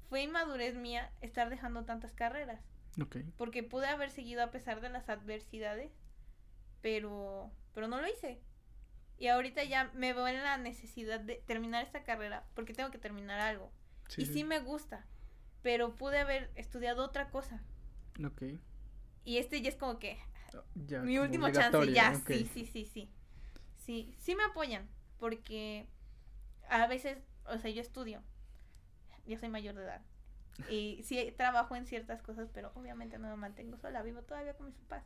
fue 0.08 0.22
inmadurez 0.22 0.74
mía 0.74 1.12
estar 1.20 1.48
dejando 1.50 1.84
tantas 1.84 2.12
carreras, 2.12 2.60
Ok. 3.00 3.18
porque 3.36 3.62
pude 3.62 3.86
haber 3.86 4.10
seguido 4.10 4.42
a 4.42 4.50
pesar 4.50 4.80
de 4.80 4.90
las 4.90 5.08
adversidades, 5.08 5.92
pero, 6.82 7.50
pero 7.74 7.88
no 7.88 8.00
lo 8.00 8.08
hice. 8.08 8.40
Y 9.18 9.28
ahorita 9.28 9.62
ya 9.62 9.90
me 9.94 10.12
veo 10.12 10.26
en 10.26 10.42
la 10.42 10.56
necesidad 10.58 11.20
de 11.20 11.36
terminar 11.46 11.84
esta 11.84 12.02
carrera, 12.02 12.44
porque 12.54 12.74
tengo 12.74 12.90
que 12.90 12.98
terminar 12.98 13.40
algo. 13.40 13.70
Sí, 14.08 14.22
y 14.22 14.26
sí 14.26 14.44
me 14.44 14.58
gusta, 14.58 15.06
pero 15.62 15.94
pude 15.94 16.18
haber 16.18 16.50
estudiado 16.56 17.04
otra 17.04 17.30
cosa. 17.30 17.62
Ok. 18.24 18.42
Y 19.24 19.38
este 19.38 19.62
ya 19.62 19.68
es 19.70 19.76
como 19.76 19.98
que 19.98 20.18
Ya, 20.86 21.00
mi 21.02 21.18
último 21.18 21.50
chance, 21.50 21.92
ya, 21.92 22.14
sí, 22.14 22.46
sí, 22.52 22.66
sí, 22.66 22.86
sí. 22.86 23.10
Sí, 23.76 24.14
sí 24.18 24.34
me 24.34 24.44
apoyan, 24.44 24.88
porque 25.18 25.86
a 26.68 26.86
veces, 26.86 27.18
o 27.46 27.58
sea, 27.58 27.70
yo 27.70 27.80
estudio, 27.82 28.22
ya 29.26 29.38
soy 29.38 29.48
mayor 29.48 29.74
de 29.74 29.84
edad, 29.84 30.02
y 30.68 31.02
sí 31.04 31.32
trabajo 31.36 31.76
en 31.76 31.86
ciertas 31.86 32.22
cosas, 32.22 32.48
pero 32.52 32.72
obviamente 32.74 33.18
no 33.18 33.28
me 33.28 33.36
mantengo 33.36 33.76
sola, 33.76 34.02
vivo 34.02 34.22
todavía 34.22 34.54
con 34.54 34.66
mis 34.66 34.76
papás. 34.76 35.04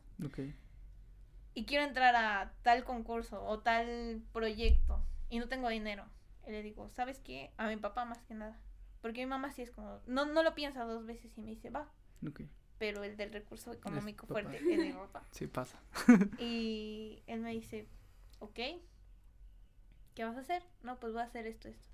Y 1.53 1.65
quiero 1.65 1.83
entrar 1.83 2.15
a 2.15 2.53
tal 2.61 2.83
concurso 2.85 3.43
o 3.43 3.59
tal 3.59 4.21
proyecto, 4.31 5.03
y 5.29 5.39
no 5.39 5.47
tengo 5.47 5.69
dinero. 5.69 6.05
Y 6.47 6.51
le 6.51 6.63
digo, 6.63 6.89
¿sabes 6.89 7.19
qué? 7.19 7.51
A 7.57 7.67
mi 7.67 7.77
papá 7.77 8.05
más 8.05 8.23
que 8.23 8.33
nada. 8.33 8.57
Porque 9.01 9.21
mi 9.21 9.27
mamá 9.29 9.51
sí 9.51 9.61
es 9.61 9.71
como, 9.71 10.01
no, 10.07 10.25
no 10.25 10.43
lo 10.43 10.55
piensa 10.55 10.83
dos 10.83 11.05
veces 11.05 11.37
y 11.37 11.41
me 11.41 11.51
dice, 11.51 11.69
va. 11.69 11.89
Ok. 12.27 12.41
Pero 12.79 13.03
el 13.03 13.17
del 13.17 13.31
recurso 13.33 13.71
económico 13.73 14.25
fuerte 14.25 14.57
es 14.57 14.79
mi 14.79 14.91
papá. 14.93 15.23
Sí 15.31 15.47
pasa. 15.47 15.79
Y 16.39 17.21
él 17.27 17.41
me 17.41 17.51
dice, 17.51 17.87
ok, 18.39 18.59
¿qué 20.15 20.23
vas 20.23 20.37
a 20.37 20.41
hacer? 20.41 20.63
No, 20.83 20.99
pues 20.99 21.13
voy 21.13 21.21
a 21.21 21.25
hacer 21.25 21.45
esto, 21.45 21.67
esto. 21.67 21.87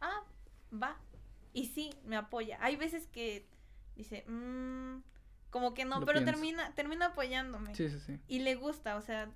Ah, 0.00 0.22
va. 0.72 0.96
Y 1.52 1.66
sí, 1.66 1.90
me 2.04 2.16
apoya. 2.16 2.58
Hay 2.60 2.76
veces 2.76 3.06
que 3.08 3.46
dice, 3.96 4.24
"Mm", 4.28 5.02
como 5.50 5.74
que 5.74 5.84
no, 5.84 6.00
Lo 6.00 6.06
pero 6.06 6.20
pienso. 6.20 6.32
termina, 6.32 6.74
termina 6.74 7.06
apoyándome. 7.06 7.74
Sí, 7.74 7.88
sí, 7.88 7.98
sí. 8.00 8.20
Y 8.28 8.40
le 8.40 8.54
gusta, 8.54 8.96
o 8.96 9.02
sea, 9.02 9.30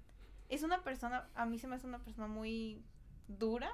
es 0.48 0.62
una 0.62 0.82
persona, 0.84 1.28
a 1.34 1.46
mí 1.46 1.58
se 1.58 1.66
me 1.66 1.74
hace 1.76 1.86
una 1.86 1.98
persona 1.98 2.28
muy 2.28 2.82
dura, 3.28 3.72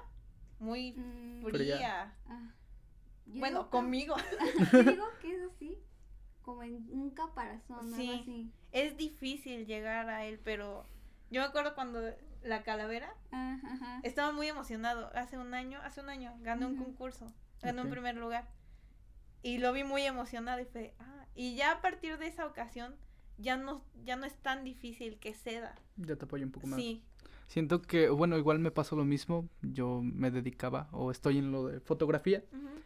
muy 0.59 0.93
Mm, 0.93 1.45
Fría. 1.45 2.15
ah, 2.27 2.53
Bueno, 3.25 3.69
conmigo. 3.69 4.15
Yo 4.73 4.83
digo 4.83 5.05
que 5.21 5.35
es 5.35 5.41
así, 5.53 5.77
como 6.41 6.63
en 6.63 6.87
un 6.91 7.11
caparazón, 7.11 7.91
Sí. 7.93 8.09
algo 8.09 8.21
así. 8.21 8.51
Es 8.71 8.97
difícil 8.97 9.65
llegar 9.65 10.09
a 10.09 10.25
él, 10.25 10.39
pero 10.43 10.85
yo 11.31 11.41
me 11.41 11.47
acuerdo 11.47 11.75
cuando 11.75 12.01
la 12.43 12.63
calavera 12.63 13.13
Ah, 13.31 13.59
ajá. 13.63 13.99
Estaba 14.03 14.31
muy 14.31 14.47
emocionado. 14.47 15.11
Hace 15.15 15.37
un 15.37 15.53
año, 15.53 15.79
hace 15.83 16.01
un 16.01 16.09
año, 16.09 16.33
gané 16.41 16.65
un 16.65 16.77
concurso. 16.77 17.31
Gané 17.61 17.79
Ok. 17.81 17.85
un 17.85 17.91
primer 17.91 18.15
lugar. 18.15 18.47
Y 19.43 19.57
lo 19.59 19.71
vi 19.73 19.83
muy 19.83 20.03
emocionado 20.03 20.59
y 20.59 20.65
fue, 20.65 20.93
ah, 20.99 21.25
y 21.35 21.55
ya 21.55 21.71
a 21.73 21.81
partir 21.81 22.17
de 22.17 22.27
esa 22.27 22.45
ocasión 22.45 22.95
ya 23.37 23.55
no, 23.57 23.83
ya 24.03 24.15
no 24.17 24.25
es 24.25 24.35
tan 24.35 24.63
difícil 24.63 25.19
que 25.19 25.33
ceda. 25.33 25.75
Ya 25.97 26.15
te 26.15 26.25
apoyo 26.25 26.45
un 26.45 26.51
poco 26.51 26.67
más. 26.67 26.79
Sí. 26.79 27.03
Siento 27.49 27.81
que, 27.81 28.09
bueno, 28.09 28.37
igual 28.37 28.59
me 28.59 28.69
pasó 28.69 28.95
lo 28.95 29.05
mismo. 29.05 29.49
Yo 29.63 30.01
me 30.03 30.29
dedicaba 30.29 30.87
o 30.91 31.09
estoy 31.09 31.39
en 31.39 31.51
lo 31.51 31.65
de 31.65 31.79
fotografía. 31.79 32.43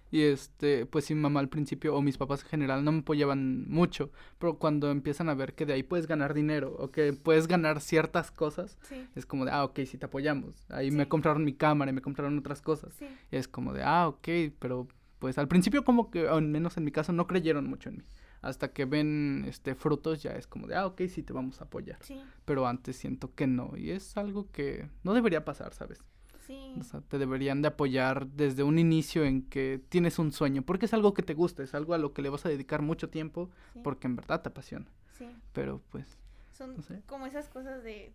Y 0.10 0.22
este, 0.22 0.86
pues 0.86 1.10
mi 1.12 1.18
mamá 1.18 1.42
al 1.42 1.50
principio 1.50 1.94
o 1.94 2.02
mis 2.02 2.18
papás 2.18 2.44
en 2.44 2.48
general 2.50 2.86
no 2.86 2.94
me 2.94 3.00
apoyaban 3.00 3.68
mucho. 3.70 4.10
Pero 4.40 4.58
cuando 4.60 4.90
empiezan 4.90 5.28
a 5.28 5.34
ver 5.34 5.54
que 5.54 5.66
de 5.66 5.74
ahí 5.74 5.84
puedes 5.84 6.08
ganar 6.08 6.34
dinero 6.34 6.74
o 6.80 6.92
que 6.92 7.12
puedes 7.12 7.48
ganar 7.48 7.82
ciertas 7.82 8.32
cosas, 8.32 8.78
Sí. 8.84 8.96
es 9.16 9.26
como 9.26 9.44
de, 9.44 9.52
ah, 9.52 9.66
ok, 9.66 9.82
sí 9.86 9.98
te 9.98 10.06
apoyamos. 10.06 10.66
Ahí 10.70 10.92
Sí. 10.92 10.96
me 10.96 11.10
compraron 11.10 11.44
mi 11.44 11.54
cámara 11.54 11.92
y 11.92 11.94
me 11.94 12.02
compraron 12.02 12.38
otras 12.40 12.62
cosas. 12.62 12.94
Sí. 12.94 13.06
Y 13.32 13.36
es 13.36 13.50
como 13.50 13.74
de, 13.74 13.84
ah, 13.84 14.08
ok, 14.08 14.28
pero 14.60 14.88
pues 15.20 15.38
al 15.38 15.50
principio 15.50 15.84
como 15.84 16.10
que, 16.10 16.28
al 16.30 16.42
menos 16.44 16.78
en 16.78 16.86
mi 16.86 16.92
caso, 16.92 17.12
no 17.12 17.28
creyeron 17.28 17.68
mucho 17.68 17.90
en 17.90 17.98
mí. 17.98 18.04
Hasta 18.44 18.72
que 18.74 18.86
ven 18.86 19.46
este 19.48 19.74
frutos 19.74 20.22
ya 20.22 20.32
es 20.34 20.46
como 20.48 20.68
de, 20.68 20.76
ah, 20.76 20.86
ok, 20.86 21.02
sí 21.10 21.24
te 21.24 21.34
vamos 21.34 21.62
a 21.62 21.64
apoyar. 21.64 21.98
Sí. 22.04 22.22
Pero 22.46 22.68
antes 22.68 22.96
siento 22.98 23.34
que 23.34 23.48
no. 23.48 23.76
Y 23.78 23.90
es 23.92 24.16
algo 24.18 24.52
que 24.52 24.88
no 25.04 25.14
debería 25.14 25.44
pasar, 25.46 25.74
¿sabes? 25.74 26.04
Sí. 26.46 26.76
O 26.78 26.84
sea, 26.84 27.00
te 27.02 27.18
deberían 27.18 27.62
de 27.62 27.70
apoyar 27.70 28.28
desde 28.28 28.64
un 28.64 28.78
inicio 28.78 29.24
en 29.24 29.44
que 29.50 29.82
tienes 29.90 30.20
un 30.20 30.32
sueño, 30.34 30.62
porque 30.62 30.86
es 30.88 30.94
algo 30.94 31.14
que 31.14 31.24
te 31.24 31.34
gusta, 31.34 31.64
es 31.64 31.74
algo 31.74 31.94
a 31.94 31.98
lo 31.98 32.14
que 32.14 32.22
le 32.22 32.28
vas 32.30 32.46
a 32.46 32.50
dedicar 32.50 32.82
mucho 32.82 33.10
tiempo, 33.10 33.50
sí, 33.72 33.80
porque 33.84 34.08
en 34.08 34.18
verdad 34.18 34.42
te 34.42 34.50
apasiona. 34.50 34.86
sí. 35.18 35.26
Pero 35.54 35.82
pues, 35.90 36.06
Son 36.52 36.76
no 36.76 36.82
sé. 36.84 37.02
como 37.08 37.26
esas 37.28 37.48
cosas 37.48 37.82
de, 37.82 38.12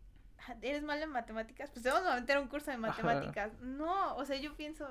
"Ah, 0.46 0.56
¿eres 0.60 0.82
malo 0.82 1.04
en 1.04 1.10
matemáticas? 1.10 1.70
Pues 1.70 1.82
te 1.82 1.88
vamos 1.90 2.06
a 2.06 2.20
meter 2.20 2.36
a 2.36 2.40
un 2.42 2.48
curso 2.48 2.70
de 2.70 2.76
matemáticas. 2.76 3.58
No, 3.62 4.14
o 4.16 4.24
sea, 4.26 4.38
yo 4.38 4.54
pienso, 4.56 4.86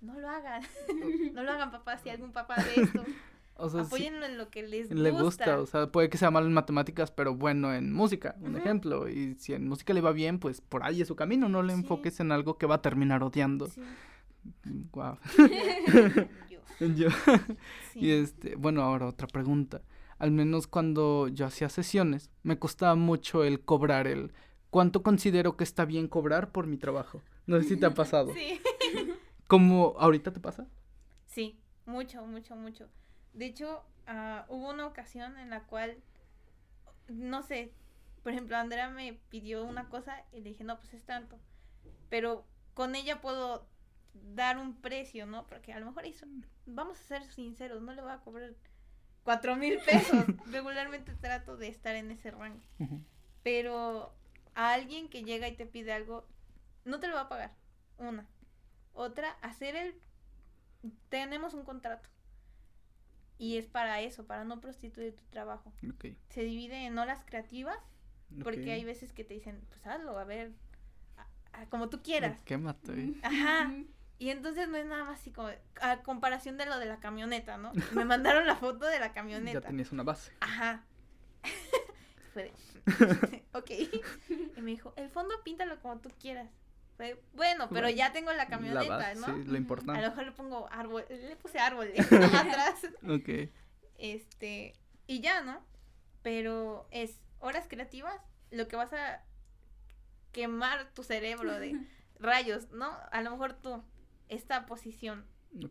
no 0.00 0.18
lo 0.18 0.28
hagan. 0.28 0.62
no 1.34 1.44
lo 1.44 1.52
hagan, 1.52 1.70
papá, 1.70 1.98
si 1.98 2.10
algún 2.10 2.32
papá 2.32 2.56
de 2.56 2.82
esto. 2.82 3.04
o 3.58 3.68
sea, 3.68 3.84
en 3.98 4.38
lo 4.38 4.50
que 4.50 4.62
les 4.62 4.90
le 4.90 5.10
gusta, 5.10 5.58
o 5.60 5.66
sea, 5.66 5.90
puede 5.90 6.08
que 6.10 6.18
sea 6.18 6.30
malo 6.30 6.46
en 6.46 6.52
matemáticas, 6.52 7.10
pero 7.10 7.34
bueno 7.34 7.72
en 7.74 7.92
música, 7.92 8.36
un 8.40 8.56
ejemplo. 8.56 9.08
Y 9.08 9.34
si 9.36 9.54
en 9.54 9.68
música 9.68 9.92
le 9.94 10.00
va 10.00 10.12
bien, 10.12 10.38
pues 10.38 10.60
por 10.60 10.82
ahí 10.84 11.00
es 11.02 11.08
su 11.08 11.16
camino, 11.16 11.48
no 11.48 11.62
le 11.62 11.72
Sí. 11.74 11.80
enfoques 11.80 12.20
en 12.20 12.32
algo 12.32 12.58
que 12.58 12.66
va 12.66 12.76
a 12.76 12.82
terminar 12.82 13.22
odiando. 13.22 13.66
Sí. 13.68 13.80
Guau. 14.92 15.16
Yo, 16.50 16.60
Yo- 16.96 17.10
sí. 17.92 18.00
Y 18.00 18.10
este, 18.10 18.56
bueno, 18.56 18.82
ahora 18.82 19.06
otra 19.06 19.26
pregunta. 19.26 19.82
Al 20.18 20.30
menos 20.30 20.66
cuando 20.66 21.28
yo 21.28 21.44
hacía 21.46 21.68
sesiones, 21.68 22.30
me 22.42 22.58
costaba 22.58 22.94
mucho 22.94 23.44
el 23.44 23.60
cobrar 23.60 24.06
el 24.06 24.32
cuánto 24.70 25.02
considero 25.02 25.56
que 25.56 25.64
está 25.64 25.84
bien 25.84 26.08
cobrar 26.08 26.52
por 26.52 26.66
mi 26.66 26.78
trabajo. 26.78 27.22
No 27.46 27.60
sé 27.60 27.68
si 27.68 27.76
te 27.76 27.86
ha 27.86 27.90
pasado. 27.94 28.32
Sí. 28.32 28.60
¿Cómo 29.46 29.94
ahorita 29.98 30.32
te 30.32 30.40
pasa? 30.40 30.66
Sí, 31.26 31.60
mucho, 31.84 32.24
mucho, 32.26 32.56
mucho. 32.56 32.88
De 33.36 33.44
hecho, 33.44 33.84
ah, 34.06 34.46
hubo 34.48 34.70
una 34.70 34.86
ocasión 34.86 35.38
en 35.38 35.50
la 35.50 35.64
cual, 35.64 35.98
no 37.08 37.42
sé, 37.42 37.72
por 38.22 38.32
ejemplo, 38.32 38.56
Andrea 38.56 38.88
me 38.88 39.12
pidió 39.28 39.62
una 39.64 39.88
cosa 39.90 40.24
y 40.32 40.40
le 40.40 40.48
dije, 40.48 40.64
no, 40.64 40.78
pues 40.78 40.94
es 40.94 41.04
tanto. 41.04 41.38
Pero 42.08 42.46
con 42.72 42.94
ella 42.94 43.20
puedo 43.20 43.68
dar 44.34 44.56
un 44.56 44.74
precio, 44.74 45.26
¿no? 45.26 45.46
Porque 45.46 45.74
a 45.74 45.80
lo 45.80 45.86
mejor 45.86 46.06
eso, 46.06 46.26
vamos 46.64 46.98
a 46.98 47.04
ser 47.04 47.24
sinceros, 47.30 47.82
no 47.82 47.92
le 47.92 48.00
voy 48.00 48.10
a 48.10 48.20
cobrar 48.20 48.54
cuatro 49.22 49.54
mil 49.54 49.78
pesos. 49.80 50.24
Regularmente 50.50 51.12
trato 51.14 51.58
de 51.58 51.68
estar 51.68 51.94
en 51.94 52.10
ese 52.10 52.30
rango. 52.30 52.62
Pero 53.42 54.14
a 54.54 54.72
alguien 54.72 55.10
que 55.10 55.24
llega 55.24 55.46
y 55.46 55.56
te 55.56 55.66
pide 55.66 55.92
algo, 55.92 56.26
no 56.86 57.00
te 57.00 57.08
lo 57.08 57.16
va 57.16 57.22
a 57.22 57.28
pagar. 57.28 57.52
Una. 57.98 58.26
Otra, 58.94 59.36
hacer 59.42 59.76
el... 59.76 59.94
Tenemos 61.10 61.52
un 61.52 61.64
contrato. 61.64 62.08
Y 63.38 63.58
es 63.58 63.66
para 63.66 64.00
eso, 64.00 64.26
para 64.26 64.44
no 64.44 64.60
prostituir 64.60 65.14
tu 65.14 65.24
trabajo. 65.26 65.72
Se 66.30 66.42
divide 66.42 66.86
en 66.86 66.98
horas 66.98 67.20
creativas, 67.26 67.78
porque 68.42 68.72
hay 68.72 68.84
veces 68.84 69.12
que 69.12 69.24
te 69.24 69.34
dicen, 69.34 69.60
pues 69.68 69.86
hazlo, 69.86 70.18
a 70.18 70.24
ver, 70.24 70.52
a- 71.16 71.60
a- 71.60 71.66
como 71.66 71.88
tú 71.88 72.02
quieras. 72.02 72.40
Quémate. 72.42 73.14
Ajá. 73.22 73.70
Y 74.18 74.30
entonces 74.30 74.66
no 74.66 74.78
es 74.78 74.86
nada 74.86 75.04
más 75.04 75.20
así 75.20 75.30
como, 75.30 75.50
a 75.82 75.98
comparación 76.02 76.56
de 76.56 76.64
lo 76.64 76.78
de 76.78 76.86
la 76.86 77.00
camioneta, 77.00 77.58
¿no? 77.58 77.72
Me 77.92 78.06
mandaron 78.06 78.46
la 78.46 78.56
foto 78.56 78.86
de 78.86 78.98
la 78.98 79.08
Ya 79.08 79.12
camioneta. 79.12 79.60
tenías 79.60 79.92
una 79.92 80.04
base. 80.04 80.32
Ajá. 80.40 80.86
Fue 82.32 82.44
de, 82.44 83.44
ok. 83.52 83.70
Y 84.56 84.60
me 84.62 84.70
dijo, 84.70 84.94
el 84.96 85.10
fondo 85.10 85.34
píntalo 85.44 85.78
como 85.82 85.98
tú 86.00 86.08
quieras. 86.18 86.48
Fue, 86.96 87.22
bueno, 87.34 87.68
pero 87.68 87.82
Bueno, 87.82 87.90
ya 87.90 88.12
tengo 88.12 88.30
la 88.32 88.38
La 88.38 88.46
camioneta, 88.48 88.96
base, 88.96 89.20
¿no? 89.20 89.26
sí, 89.26 89.32
lo 89.32 89.42
Ujú. 89.44 89.54
A 89.54 89.58
importante. 89.58 90.00
lo 90.02 90.08
mejor 90.08 90.24
le 90.24 90.32
pongo 90.32 90.68
árbol, 90.72 91.04
le 91.10 91.36
puse 91.36 91.58
árboles 91.58 91.94
atrás. 92.10 92.86
Ok. 93.06 93.50
Este, 93.98 94.74
y 95.06 95.20
ya, 95.20 95.42
¿no? 95.42 95.60
Pero 96.22 96.88
es 96.90 97.20
horas 97.38 97.66
creativas, 97.68 98.18
lo 98.50 98.66
que 98.66 98.76
vas 98.76 98.92
a 98.92 99.22
quemar 100.32 100.90
tu 100.94 101.02
cerebro 101.02 101.58
de 101.58 101.76
rayos, 102.18 102.70
¿no? 102.70 102.90
A 103.12 103.20
lo 103.22 103.30
mejor 103.30 103.52
tú, 103.54 103.82
esta 104.28 104.66
posición, 104.66 105.24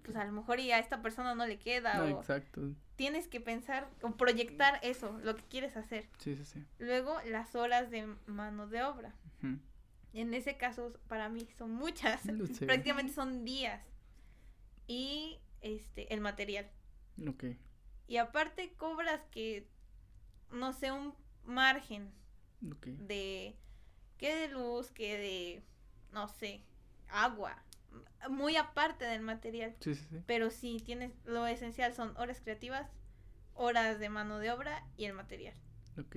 pues 0.04 0.16
a 0.18 0.24
lo 0.26 0.32
mejor 0.32 0.60
y 0.60 0.72
a 0.72 0.80
esta 0.80 1.02
persona 1.02 1.36
no 1.36 1.46
le 1.46 1.60
queda, 1.60 1.96
No, 1.96 2.04
o 2.18 2.20
exacto. 2.20 2.62
tienes 2.96 3.28
que 3.28 3.40
pensar 3.42 3.90
o 4.02 4.12
proyectar 4.12 4.80
eso, 4.84 5.20
lo 5.24 5.36
que 5.36 5.44
quieres 5.44 5.76
hacer. 5.78 6.08
Sí, 6.20 6.36
sí, 6.36 6.46
sí. 6.46 6.64
Luego, 6.80 7.20
las 7.26 7.56
horas 7.56 7.90
de 7.90 8.08
mano 8.28 8.68
de 8.68 8.84
obra. 8.84 9.14
En 10.16 10.34
ese 10.34 10.56
caso, 10.56 10.94
para 11.08 11.28
mí 11.30 11.46
son 11.58 11.72
muchas. 11.72 12.22
Prácticamente 12.66 13.14
son 13.14 13.44
días. 13.44 13.84
Y 14.88 15.40
este, 15.62 16.14
el 16.14 16.22
material. 16.22 16.70
Ok. 17.28 17.46
Y 18.08 18.18
aparte 18.18 18.74
cobras 18.78 19.22
que, 19.32 19.68
no 20.52 20.72
sé, 20.74 20.92
un 20.92 21.14
margen 21.44 22.12
de, 22.62 23.58
que 24.18 24.36
de 24.36 24.48
luz, 24.48 24.92
que 24.92 25.18
de, 25.18 25.64
no 26.14 26.28
sé, 26.28 26.64
agua. 27.10 27.62
Muy 28.30 28.56
aparte 28.56 29.06
del 29.06 29.22
material. 29.22 29.76
Sí, 29.80 29.96
sí, 29.96 30.06
sí. 30.10 30.24
Pero 30.26 30.50
sí, 30.50 30.82
tienes, 30.86 31.12
lo 31.26 31.46
esencial 31.46 31.94
son 31.94 32.16
horas 32.18 32.42
creativas, 32.42 32.90
horas 33.54 34.00
de 34.00 34.10
mano 34.10 34.40
de 34.40 34.52
obra 34.52 34.88
y 34.98 35.06
el 35.06 35.14
material. 35.14 35.56
Ok. 35.98 36.16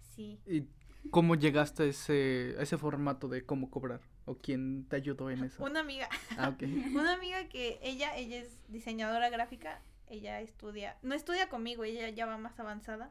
Sí. 0.00 0.40
¿Y 0.46 0.68
cómo 1.10 1.34
llegaste 1.34 1.84
a 1.84 1.86
ese, 1.86 2.54
a 2.58 2.62
ese 2.62 2.78
formato 2.78 3.28
de 3.28 3.44
cómo 3.44 3.70
cobrar? 3.70 4.00
¿O 4.24 4.36
quién 4.36 4.86
te 4.88 4.96
ayudó 4.96 5.30
en 5.30 5.44
eso? 5.44 5.62
Una 5.64 5.80
amiga, 5.80 6.08
Ah, 6.38 6.50
ok. 6.50 6.62
una 6.94 7.14
amiga 7.14 7.48
que 7.48 7.78
ella, 7.82 8.16
ella 8.16 8.38
es 8.38 8.48
diseñadora 8.68 9.30
gráfica, 9.30 9.82
ella 10.08 10.40
estudia, 10.40 10.96
no 11.02 11.14
estudia 11.14 11.48
conmigo, 11.48 11.84
ella 11.84 12.08
ya 12.10 12.26
va 12.26 12.38
más 12.38 12.58
avanzada, 12.60 13.10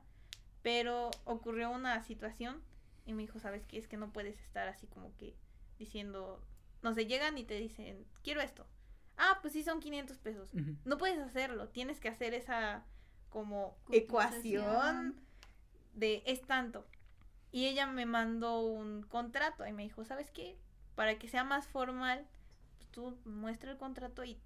pero 0.61 1.11
ocurrió 1.25 1.71
una 1.71 2.01
situación 2.03 2.61
y 3.05 3.13
me 3.13 3.23
dijo, 3.23 3.39
¿sabes 3.39 3.65
qué? 3.65 3.77
Es 3.77 3.87
que 3.87 3.97
no 3.97 4.13
puedes 4.13 4.39
estar 4.39 4.67
así 4.67 4.87
como 4.87 5.15
que 5.17 5.35
diciendo, 5.79 6.41
no 6.83 6.93
sé, 6.93 7.07
llegan 7.07 7.37
y 7.37 7.43
te 7.43 7.55
dicen, 7.55 8.05
quiero 8.23 8.41
esto. 8.41 8.65
Ah, 9.17 9.39
pues 9.41 9.53
sí, 9.53 9.63
son 9.63 9.79
500 9.79 10.17
pesos. 10.19 10.51
No 10.85 10.97
puedes 10.97 11.19
hacerlo, 11.19 11.69
tienes 11.69 11.99
que 11.99 12.09
hacer 12.09 12.33
esa 12.33 12.85
como 13.29 13.77
ecuación 13.91 15.15
de 15.93 16.23
es 16.25 16.41
tanto. 16.41 16.85
Y 17.51 17.67
ella 17.67 17.85
me 17.87 18.05
mandó 18.05 18.61
un 18.61 19.03
contrato 19.03 19.65
y 19.67 19.73
me 19.73 19.83
dijo, 19.83 20.05
¿sabes 20.05 20.31
qué? 20.31 20.57
Para 20.95 21.17
que 21.19 21.27
sea 21.27 21.43
más 21.43 21.67
formal, 21.67 22.25
pues 22.77 22.89
tú 22.91 23.17
muestra 23.25 23.71
el 23.71 23.77
contrato 23.77 24.23
y 24.23 24.37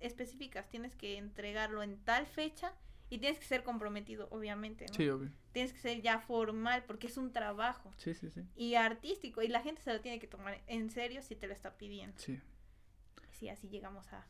especificas, 0.00 0.68
tienes 0.68 0.94
que 0.96 1.16
entregarlo 1.16 1.82
en 1.82 1.96
tal 2.04 2.26
fecha 2.26 2.72
Y 3.10 3.18
tienes 3.18 3.38
que 3.38 3.44
ser 3.44 3.62
comprometido, 3.62 4.26
obviamente, 4.30 4.86
¿no? 4.88 4.94
Sí, 4.94 5.08
obvio. 5.10 5.30
Tienes 5.52 5.72
que 5.74 5.80
ser 5.80 6.00
ya 6.00 6.18
formal 6.20 6.82
porque 6.86 7.08
es 7.08 7.16
un 7.18 7.30
trabajo 7.30 7.92
Sí, 7.98 8.14
sí, 8.14 8.30
sí. 8.30 8.40
y 8.56 8.74
artístico 8.74 9.42
y 9.42 9.48
la 9.48 9.60
gente 9.60 9.82
se 9.82 9.92
lo 9.92 10.00
tiene 10.00 10.18
que 10.18 10.26
tomar 10.26 10.60
en 10.66 10.90
serio 10.90 11.20
si 11.22 11.36
te 11.36 11.46
lo 11.46 11.52
está 11.52 11.76
pidiendo. 11.76 12.18
Sí. 12.18 12.40
Sí, 13.32 13.48
así 13.50 13.68
llegamos 13.68 14.10
a, 14.12 14.24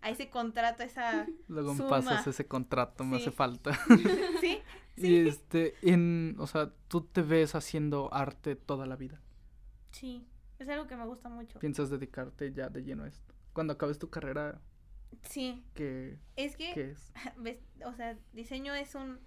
a 0.00 0.10
ese 0.10 0.30
contrato, 0.30 0.82
a 0.82 0.86
esa... 0.86 1.26
Luego 1.48 1.72
me 1.74 1.78
Suma. 1.78 1.90
pasas 1.90 2.26
ese 2.26 2.46
contrato, 2.46 3.04
me 3.04 3.16
hace 3.16 3.30
falta. 3.30 3.72
sí, 4.40 4.62
Y 4.96 5.00
sí, 5.02 5.28
este, 5.28 5.74
en, 5.82 6.36
o 6.38 6.46
sea, 6.46 6.72
tú 6.88 7.02
te 7.02 7.22
ves 7.22 7.54
haciendo 7.54 8.12
arte 8.12 8.56
toda 8.56 8.86
la 8.86 8.96
vida. 8.96 9.20
sí, 9.90 10.26
es 10.58 10.68
algo 10.70 10.86
que 10.86 10.96
me 10.96 11.04
gusta 11.06 11.28
mucho. 11.28 11.58
¿Piensas 11.58 11.90
dedicarte 11.90 12.52
ya 12.52 12.68
de 12.70 12.82
lleno 12.82 13.04
a 13.04 13.08
esto? 13.08 13.34
Cuando 13.52 13.74
acabes 13.74 13.98
tu 13.98 14.08
carrera, 14.08 14.60
Sí, 15.22 15.64
¿qué, 15.74 16.18
es 16.36 16.56
que... 16.56 16.72
qué 16.72 16.90
es? 16.90 17.12
ves, 17.36 17.58
o 17.84 17.92
sea, 17.94 18.18
diseño 18.32 18.74
es 18.74 18.94
un 18.94 19.18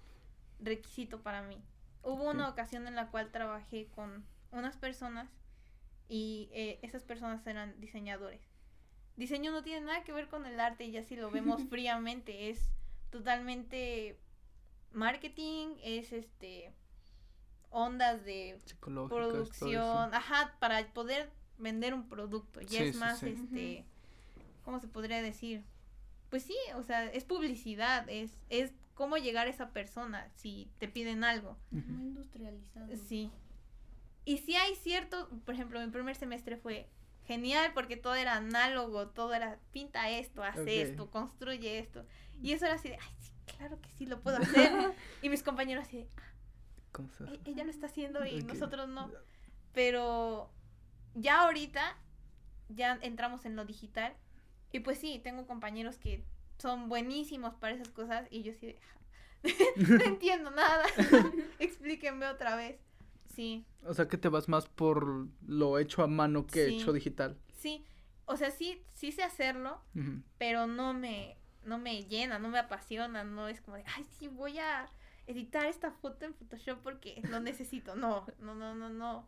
requisito 0.60 1.21
para 1.21 1.41
mí. 1.43 1.62
Hubo 2.03 2.29
una 2.29 2.49
ocasión 2.49 2.88
en 2.88 2.95
la 2.95 3.12
cual 3.12 3.32
trabajé 3.32 3.88
con 3.89 4.25
unas 4.51 4.77
personas 4.77 5.29
y 6.08 6.49
eh, 6.53 6.79
esas 6.82 7.03
personas 7.03 7.45
eran 7.45 7.79
diseñadores. 7.79 8.41
Diseño 9.19 9.51
no 9.51 9.62
tiene 9.63 9.86
nada 9.86 10.01
que 10.05 10.13
ver 10.13 10.29
con 10.29 10.45
el 10.45 10.62
arte 10.62 10.86
y 10.86 10.91
ya 10.91 11.03
si 11.03 11.17
lo 11.17 11.29
vemos 11.29 11.62
fríamente 11.69 12.49
es 12.49 12.69
totalmente 13.10 14.17
marketing, 14.93 15.75
es 15.84 16.13
este 16.13 16.73
ondas 17.69 18.23
de 18.23 18.58
producción, 18.79 20.13
ajá, 20.13 20.55
para 20.60 20.88
poder 20.93 21.29
vender 21.58 21.93
un 21.93 22.08
producto. 22.08 22.62
Ya 22.62 22.69
Sí, 22.69 22.77
es 22.77 22.95
más, 22.95 23.19
sí. 23.19 23.27
este, 23.27 23.86
¿cómo 24.63 24.79
se 24.79 24.88
podría 24.88 25.21
decir? 25.21 25.65
Pues 26.29 26.43
sí, 26.43 26.55
o 26.75 26.84
sea, 26.84 27.05
es 27.05 27.25
publicidad, 27.25 28.08
es, 28.10 28.32
es 28.47 28.71
cómo 28.93 29.17
llegar 29.17 29.47
a 29.47 29.49
esa 29.49 29.71
persona 29.71 30.29
si 30.36 30.71
te 30.77 30.88
piden 30.88 31.25
algo. 31.25 31.58
Muy 31.71 32.08
industrializado. 32.08 32.95
Sí. 32.95 33.29
Y 34.23 34.38
sí 34.38 34.55
hay 34.55 34.75
cierto, 34.75 35.29
por 35.43 35.55
ejemplo, 35.55 35.82
mi 35.82 35.91
primer 35.91 36.15
semestre 36.15 36.55
fue 36.55 36.88
genial 37.30 37.72
porque 37.76 37.96
todo 37.96 38.15
era 38.15 38.36
análogo, 38.38 39.08
todo 39.10 39.36
era 39.36 39.60
pinta 39.72 40.10
esto, 40.10 40.44
haz 40.44 40.58
Ok. 40.58 40.68
esto, 40.68 41.12
construye 41.12 41.78
esto. 41.78 42.04
Y 42.42 42.54
eso 42.54 42.65
era 42.65 42.74
así 42.76 42.89
de, 42.89 42.98
ay, 43.00 43.13
sí, 43.20 43.32
claro 43.56 43.80
que 43.80 43.89
sí 43.92 44.08
lo 44.08 44.20
puedo 44.22 44.38
hacer. 44.38 44.72
y 45.22 45.30
mis 45.30 45.44
compañeros 45.44 45.86
así 45.86 45.98
de, 45.98 46.08
Cosas. 46.92 47.30
"E- 47.30 47.39
ella 47.46 47.63
lo 47.65 47.70
está 47.70 47.86
haciendo 47.86 48.26
y 48.26 48.42
nosotros 48.42 48.89
no. 48.89 49.12
Pero 49.74 50.50
ya 51.13 51.42
ahorita 51.44 51.96
ya 52.70 52.98
entramos 53.02 53.46
en 53.46 53.56
lo 53.56 53.63
digital 53.65 54.15
y 54.72 54.80
pues 54.80 54.98
sí, 54.98 55.20
tengo 55.24 55.46
compañeros 55.46 55.98
que 56.00 56.24
son 56.58 56.89
buenísimos 56.89 57.54
para 57.56 57.76
esas 57.76 57.89
cosas 57.89 58.28
y 58.32 58.42
yo 58.42 58.54
sí 58.54 58.65
de, 58.68 58.80
no 60.00 60.04
entiendo 60.13 60.50
nada. 60.52 60.84
Explíquenme 61.60 62.26
otra 62.26 62.56
vez. 62.56 62.80
Sí, 63.39 63.63
O 63.86 63.93
sea, 63.93 64.10
que 64.10 64.17
te 64.17 64.28
vas 64.28 64.49
más 64.49 64.67
por 64.67 65.28
lo 65.47 65.80
hecho 65.80 66.04
a 66.04 66.08
mano 66.08 66.45
que 66.45 66.67
Sí. 66.67 66.75
hecho 66.82 66.91
digital. 66.91 67.38
sí. 67.54 67.86
O 68.25 68.36
sea, 68.38 68.52
sí, 68.52 68.84
sí 68.93 69.12
sé 69.13 69.23
hacerlo, 69.23 69.82
pero 70.38 70.67
no 70.67 70.93
me, 70.93 71.38
no 71.63 71.78
me 71.80 72.04
llena, 72.04 72.38
no 72.38 72.49
me 72.49 72.60
apasiona, 72.60 73.23
no 73.23 73.47
es 73.47 73.60
como 73.62 73.78
de, 73.78 73.86
ay, 73.95 74.06
sí, 74.19 74.28
voy 74.28 74.60
a 74.60 74.88
editar 75.25 75.65
esta 75.65 75.89
foto 75.91 76.25
en 76.25 76.34
Photoshop 76.36 76.80
porque 76.84 77.21
lo 77.30 77.39
necesito. 77.39 77.95
No, 77.95 78.28
no, 78.39 78.54
no, 78.56 78.75
no, 78.75 78.89
no. 78.89 79.25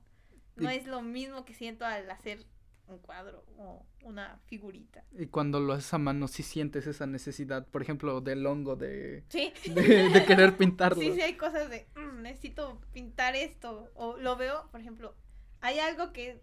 No 0.58 0.72
Y- 0.72 0.76
es 0.76 0.86
lo 0.88 1.02
mismo 1.02 1.46
que 1.46 1.54
siento 1.56 1.84
al 1.86 2.12
hacer 2.12 2.46
un 2.88 2.98
cuadro 3.00 3.46
o 3.58 3.86
una 4.04 4.40
figurita. 4.46 5.04
Y 5.18 5.28
cuando 5.28 5.60
lo 5.60 5.74
haces 5.74 5.94
a 5.94 5.98
mano, 5.98 6.28
sí 6.28 6.44
sientes 6.44 6.88
esa 6.88 7.06
necesidad, 7.08 7.66
por 7.68 7.82
ejemplo, 7.82 8.20
del 8.22 8.46
hongo 8.46 8.76
de, 8.76 9.24
Sí. 9.30 9.54
de, 9.66 10.10
de 10.10 10.26
querer 10.26 10.58
pintarlo. 10.58 11.02
Sí, 11.02 11.14
sí, 11.14 11.22
hay 11.22 11.38
cosas 11.38 11.70
de, 11.70 11.88
"Mm, 11.96 12.22
necesito 12.22 12.82
pintar 12.94 13.36
esto. 13.36 13.90
O 13.96 14.18
lo 14.18 14.36
veo, 14.36 14.68
por 14.72 14.82
ejemplo, 14.82 15.16
hay 15.62 15.80
algo 15.80 16.12
que 16.12 16.42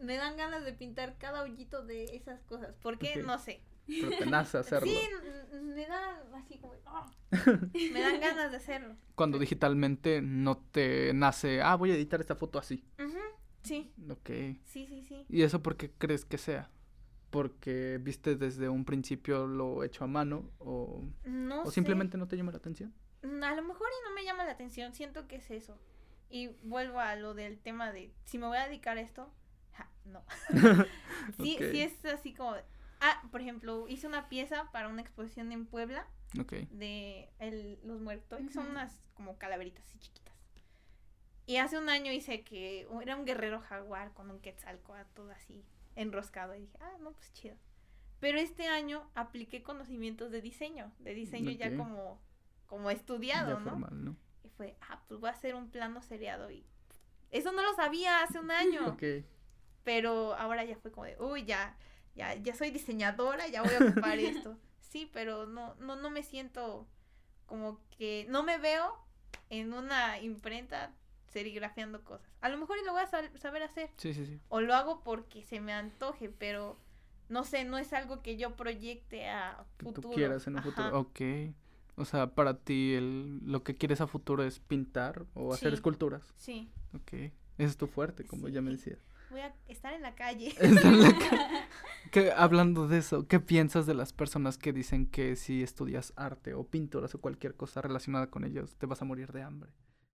me 0.00 0.16
dan 0.16 0.36
ganas 0.36 0.64
de 0.64 0.72
pintar 0.72 1.16
cada 1.18 1.42
hoyito 1.42 1.84
de 1.84 2.04
esas 2.16 2.42
cosas. 2.44 2.76
¿Por 2.76 2.98
qué? 2.98 3.16
No 3.22 3.38
sé. 3.38 3.60
Pero 3.86 4.10
te 4.10 4.26
nace 4.26 4.58
hacerlo. 4.58 4.86
Sí, 4.90 4.98
n- 5.52 5.60
me 5.74 5.86
dan 5.86 6.16
así 6.34 6.58
como, 6.58 6.74
"Ah". 6.86 7.10
me 7.92 8.00
dan 8.00 8.20
ganas 8.20 8.50
de 8.50 8.56
hacerlo. 8.58 8.96
Cuando 9.14 9.38
digitalmente 9.38 10.20
no 10.22 10.56
te 10.58 11.12
nace, 11.14 11.60
ah, 11.62 11.74
voy 11.76 11.90
a 11.90 11.94
editar 11.94 12.20
esta 12.20 12.34
foto 12.36 12.58
así. 12.58 12.84
Ujú, 12.98 13.18
Sí, 13.64 13.92
Ok. 14.10 14.28
sí, 14.64 14.86
sí, 14.86 15.02
sí. 15.02 15.26
¿Y 15.28 15.42
eso 15.42 15.62
por 15.62 15.76
qué 15.76 15.90
crees 15.90 16.24
que 16.24 16.38
sea? 16.38 16.70
¿Porque 17.30 17.98
viste 18.00 18.36
desde 18.36 18.68
un 18.68 18.84
principio 18.84 19.46
lo 19.46 19.82
hecho 19.82 20.04
a 20.04 20.06
mano 20.06 20.50
o, 20.60 21.02
No 21.24 21.62
o 21.62 21.66
sé. 21.66 21.72
simplemente 21.72 22.16
no 22.16 22.28
te 22.28 22.36
llama 22.36 22.52
la 22.52 22.58
atención? 22.58 22.94
Mm, 23.22 23.42
A 23.42 23.54
lo 23.56 23.62
mejor 23.62 23.88
y 23.90 24.08
no 24.08 24.14
me 24.14 24.24
llama 24.24 24.44
la 24.44 24.52
atención, 24.52 24.94
siento 24.94 25.26
que 25.26 25.36
es 25.36 25.50
eso. 25.50 25.76
Y 26.30 26.48
vuelvo 26.62 27.00
a 27.00 27.16
lo 27.16 27.34
del 27.34 27.58
tema 27.58 27.90
de 27.92 28.12
si 28.24 28.38
me 28.38 28.46
voy 28.46 28.58
a 28.58 28.66
dedicar 28.68 28.98
a 28.98 29.00
esto, 29.00 29.32
ja, 29.72 29.90
no. 30.04 30.22
sí, 31.42 31.56
Ok. 31.58 31.64
sí 31.72 31.80
es 31.80 32.04
así 32.04 32.32
como 32.34 32.54
Ah, 33.00 33.22
por 33.32 33.40
ejemplo, 33.42 33.86
hice 33.88 34.06
una 34.06 34.28
pieza 34.30 34.70
para 34.72 34.88
una 34.88 35.02
exposición 35.02 35.52
en 35.52 35.66
Puebla 35.66 36.06
de 36.70 37.28
el- 37.38 37.78
los 37.84 38.00
muertos, 38.00 38.40
que 38.40 38.50
son 38.52 38.68
unas 38.70 38.98
como 39.14 39.36
calaveritas 39.36 39.84
así 39.84 39.98
chiquitas. 39.98 40.23
Y 41.46 41.56
hace 41.58 41.78
un 41.78 41.88
año 41.88 42.10
hice 42.12 42.42
que 42.42 42.88
era 43.02 43.16
un 43.16 43.24
guerrero 43.24 43.60
jaguar 43.60 44.12
con 44.14 44.30
un 44.30 44.40
quetzalcoatl 44.40 45.30
así 45.30 45.64
enroscado 45.96 46.54
y 46.54 46.60
dije, 46.60 46.78
ah, 46.80 46.96
no, 47.00 47.12
pues 47.12 47.32
chido. 47.32 47.56
Pero 48.20 48.38
este 48.38 48.66
año 48.66 49.10
apliqué 49.14 49.62
conocimientos 49.62 50.30
de 50.30 50.40
diseño, 50.40 50.90
de 51.00 51.14
diseño 51.14 51.50
ya 51.50 51.76
como, 51.76 52.20
como 52.66 52.90
estudiado, 52.90 53.58
ya 53.58 53.58
¿no? 53.58 53.70
formal, 53.70 54.04
¿no? 54.04 54.16
Y 54.42 54.48
fue, 54.48 54.76
ah, 54.80 55.02
pues 55.06 55.20
voy 55.20 55.28
a 55.28 55.32
hacer 55.32 55.54
un 55.54 55.70
plano 55.70 56.00
seriado 56.02 56.50
y 56.50 56.64
eso 57.30 57.52
no 57.52 57.62
lo 57.62 57.74
sabía 57.74 58.22
hace 58.22 58.38
un 58.38 58.50
año. 58.50 58.80
Ok. 58.94 59.24
Pero 59.82 60.34
ahora 60.36 60.64
ya 60.64 60.76
fue 60.76 60.90
como 60.90 61.04
de, 61.04 61.16
uy, 61.20 61.44
ya, 61.44 61.76
ya, 62.14 62.34
ya 62.36 62.54
soy 62.54 62.70
diseñadora, 62.70 63.48
ya 63.48 63.62
voy 63.62 63.74
a 63.74 63.84
ocupar 63.84 64.18
esto. 64.18 64.56
Sí, 64.80 65.10
pero 65.12 65.44
no, 65.44 65.74
no, 65.74 65.96
no 65.96 66.08
me 66.08 66.22
siento 66.22 66.86
como 67.44 67.80
que, 67.90 68.24
no 68.30 68.44
me 68.44 68.56
veo 68.56 68.98
en 69.50 69.74
una 69.74 70.18
imprenta 70.20 70.94
serigrafiando 71.34 72.02
cosas. 72.02 72.26
A 72.40 72.48
lo 72.48 72.56
mejor 72.56 72.78
y 72.82 72.86
lo 72.86 72.92
voy 72.92 73.02
a 73.02 73.10
sab- 73.10 73.36
saber 73.36 73.62
hacer. 73.62 73.90
Sí, 73.98 74.14
sí, 74.14 74.24
sí. 74.24 74.40
O 74.48 74.62
lo 74.62 74.72
hago 74.74 75.02
porque 75.04 75.42
se 75.42 75.60
me 75.60 75.74
antoje, 75.74 76.30
pero 76.30 76.78
no 77.28 77.44
sé, 77.44 77.64
no 77.64 77.76
es 77.76 77.92
algo 77.92 78.22
que 78.22 78.38
yo 78.38 78.56
proyecte 78.56 79.28
a 79.28 79.66
Que 79.76 79.84
futuro. 79.84 80.08
tú 80.08 80.14
quieras 80.14 80.46
en 80.46 80.54
un 80.54 80.60
Ajá. 80.60 80.70
futuro. 80.70 80.98
Ok. 81.00 81.20
O 81.96 82.04
sea, 82.04 82.34
para 82.34 82.58
ti 82.58 82.94
el, 82.94 83.40
lo 83.44 83.62
que 83.62 83.76
quieres 83.76 84.00
a 84.00 84.06
futuro 84.06 84.42
es 84.42 84.58
pintar 84.60 85.26
o 85.34 85.52
hacer 85.52 85.70
Sí. 85.70 85.74
esculturas. 85.74 86.32
Sí, 86.38 86.70
Ok. 86.94 87.12
Ese 87.12 87.68
es 87.70 87.76
tu 87.76 87.86
fuerte, 87.86 88.24
como 88.24 88.48
ya 88.48 88.60
me 88.62 88.70
decías. 88.72 88.98
voy 89.30 89.40
a 89.40 89.54
estar 89.68 89.92
en 89.94 90.02
la 90.02 90.14
calle. 90.14 90.54
En 90.60 90.74
la 91.02 91.12
ca- 91.12 91.68
¿Qué- 92.12 92.32
hablando 92.32 92.86
de 92.88 92.98
eso, 92.98 93.26
¿qué 93.28 93.38
piensas 93.40 93.86
de 93.86 93.94
las 93.94 94.12
personas 94.12 94.58
que 94.58 94.72
dicen 94.72 95.06
que 95.06 95.34
si 95.36 95.62
estudias 95.62 96.12
arte 96.16 96.54
o 96.54 96.64
pinturas 96.64 97.14
o 97.14 97.20
cualquier 97.20 97.54
cosa 97.56 97.80
relacionada 97.82 98.28
con 98.28 98.44
ellos, 98.44 98.74
te 98.76 98.86
vas 98.86 99.02
a 99.02 99.04
morir 99.04 99.32
de 99.32 99.42
hambre? 99.42 99.70